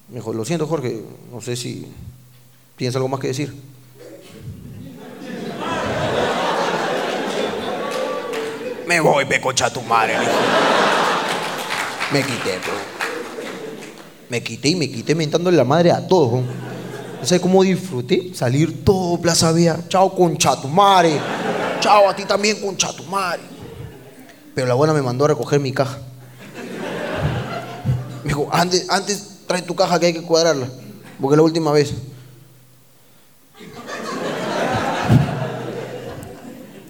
[0.09, 1.01] Me dijo, lo siento, Jorge,
[1.31, 1.87] no sé si
[2.75, 3.53] tienes algo más que decir.
[8.87, 10.15] Me voy, me concha tu madre.
[12.11, 12.73] Me quité, bro.
[14.29, 16.43] Me quité y me quité mentándole la madre a todos.
[16.43, 16.43] ¿no?
[17.25, 19.79] Sé cómo disfruté salir todo Plaza Vea.
[19.87, 21.19] Chao, concha tu madre.
[21.79, 23.41] Chao, a ti también, concha tu madre.
[24.53, 25.97] Pero la buena me mandó a recoger mi caja.
[28.23, 30.67] Me dijo, antes, antes trae tu caja que hay que cuadrarla.
[31.19, 31.93] Porque es la última vez.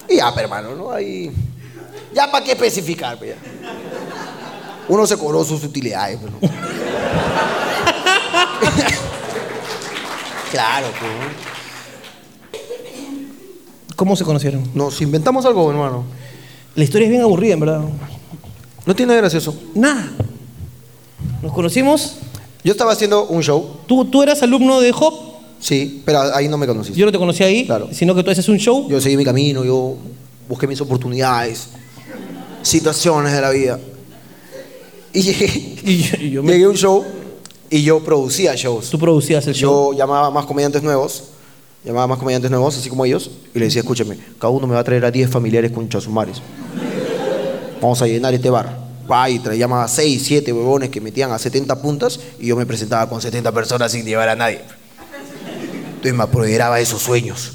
[0.10, 0.92] Y ya, pero hermano, ¿no?
[0.92, 1.32] Ahí.
[2.16, 3.38] Ya para qué especificar, pues, ya.
[4.88, 6.54] Uno se cobró sus utilidades, pero.
[10.52, 11.12] claro, pues.
[13.96, 14.64] ¿Cómo se conocieron?
[14.74, 16.04] Nos inventamos algo, hermano.
[16.76, 17.82] La historia es bien aburrida, en verdad.
[18.86, 19.56] No tiene gracioso.
[19.74, 20.10] Nada.
[21.42, 22.18] Nos conocimos.
[22.64, 25.14] Yo estaba haciendo un show, Tú, tú eras alumno de Hop.
[25.60, 27.00] sí, pero ahí no me conociste.
[27.00, 27.90] Yo no te conocí ahí, Claro.
[27.92, 28.88] sino que tú haces un show.
[28.90, 29.96] Yo seguí mi camino, yo
[30.50, 31.68] busqué mis oportunidades,
[32.66, 33.80] situaciones de la vida.
[35.14, 35.46] Y llegué,
[35.86, 37.06] Y yo, y yo me- llegué a un show
[37.70, 38.90] y yo producía shows.
[38.90, 39.92] tú producías el show.
[39.94, 41.24] Yo llamaba a más comediantes nuevos,
[41.84, 44.74] llamaba a más comediantes nuevos, así como ellos, y les decía, escúchame, cada uno me
[44.74, 46.38] va a traer a 10 familiares con chasumares.
[47.82, 48.84] Vamos a llenar este bar.
[49.08, 52.56] Pa, y traía llamaba a 6, 7 huevones que metían a 70 puntas y yo
[52.56, 54.62] me presentaba con 70 personas sin llevar a nadie.
[55.88, 57.52] Entonces me apoderaba de esos sueños.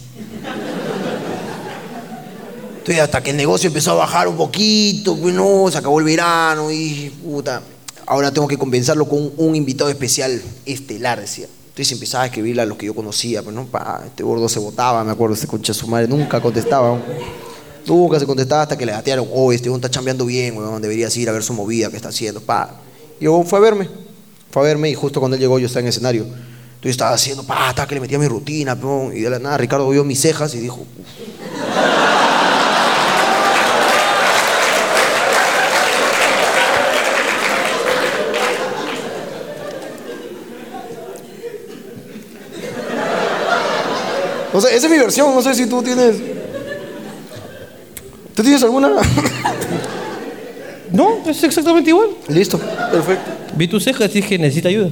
[2.81, 6.07] Entonces hasta que el negocio empezó a bajar un poquito, pues no, se acabó el
[6.07, 7.61] verano y puta.
[8.07, 11.47] Ahora tengo que compensarlo con un invitado especial estelar, decía.
[11.69, 14.59] Entonces empezaba a escribirle a los que yo conocía, pues no, pa, este gordo se
[14.61, 16.99] votaba, me acuerdo, este concha su madre, nunca contestaba.
[17.87, 21.29] Nunca se contestaba hasta que le gatearon, oh, este está chambeando bien, weón, deberías ir
[21.29, 22.81] a ver su movida que está haciendo, pa.
[23.21, 23.91] Y luego fue a verme,
[24.51, 26.23] fue a verme y justo cuando él llegó yo estaba en el escenario.
[26.23, 29.59] Entonces estaba haciendo, pa, hasta que le metía mi rutina, peón, y de la nada
[29.59, 30.87] Ricardo vio mis cejas y dijo,
[44.53, 46.17] No sé, esa es mi versión, no sé si tú tienes.
[48.35, 48.91] ¿Tú tienes alguna?
[50.93, 52.09] No, es exactamente igual.
[52.27, 53.31] Listo, perfecto.
[53.55, 54.91] Vi tus cejas y dije, necesita ayuda.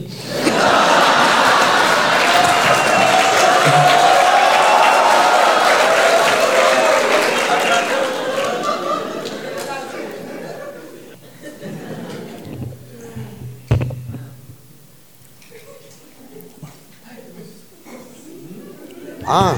[19.31, 19.55] Ah.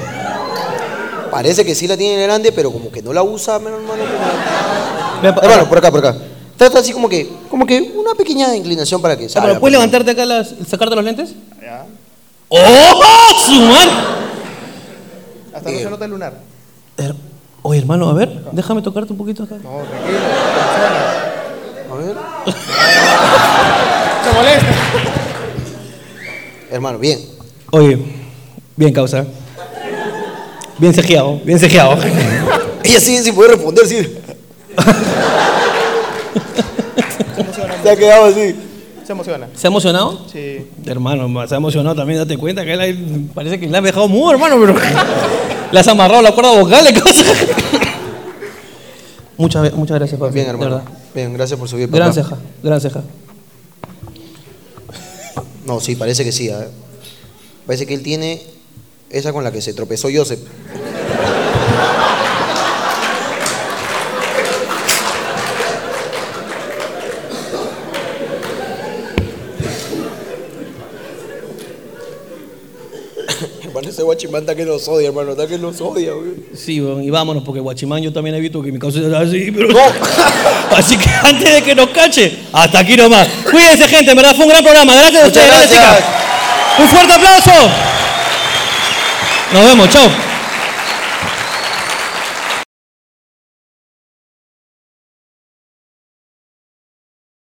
[1.31, 4.03] Parece que sí la tiene grande, pero como que no la usa, menos hermano.
[5.23, 6.17] Hermano, por acá, por acá.
[6.57, 9.49] Trata así como que, como que una pequeña inclinación para que Ah, salga.
[9.49, 9.81] pero ¿Puedes pues.
[9.91, 11.35] levantarte acá, las, sacarte los lentes?
[12.49, 13.91] ¡Oh, su madre!
[15.55, 16.35] Hasta no se nota el lunar.
[16.99, 17.15] Her-
[17.63, 19.55] Oye, hermano, a ver, déjame tocarte un poquito acá.
[19.63, 20.19] No, tranquilo.
[21.91, 22.17] A ver.
[24.25, 24.67] Se molesta.
[26.71, 27.21] Hermano, bien.
[27.73, 27.99] Oye,
[28.77, 29.25] bien, causa.
[30.81, 31.99] Bien cejeado, bien cejeado.
[32.85, 33.97] Ella sigue sin poder responder, sí.
[37.83, 38.55] Se ha quedado así.
[39.05, 39.49] Se emociona.
[39.55, 40.27] ¿Se ha emocionado?
[40.33, 40.67] Sí.
[40.87, 44.07] Hermano, se ha emocionado también, date cuenta que él ahí parece que le has dejado
[44.09, 44.75] mudo, hermano, pero
[45.73, 47.25] le has amarrado la cuerda vocal, ¿qué cosa?
[49.37, 50.35] Muchas, muchas gracias, papi.
[50.35, 50.77] Bien, de hermano.
[50.77, 50.93] verdad.
[51.15, 51.87] Bien, gracias por subir.
[51.89, 51.97] papá.
[51.99, 53.03] Gran ceja, gran ceja.
[55.67, 56.49] No, sí, parece que sí.
[56.49, 56.69] ¿eh?
[57.67, 58.43] Parece que él tiene
[59.11, 60.41] esa con la que se tropezó Joseph.
[73.91, 76.31] Ese guachimán está que nos odia, hermano, está que nos odia, güey.
[76.55, 79.77] Sí, y vámonos, porque Guachimán yo también he visto que mi causa es así, pero...
[80.77, 83.27] así que antes de que nos cache, hasta aquí nomás.
[83.51, 84.95] Cuídense, gente, en verdad fue un gran programa.
[84.95, 85.99] Gracias a ustedes, gracias, gracias.
[85.99, 86.79] chicas.
[86.79, 88.00] Un fuerte aplauso.
[89.53, 90.30] Nos vemos, chao.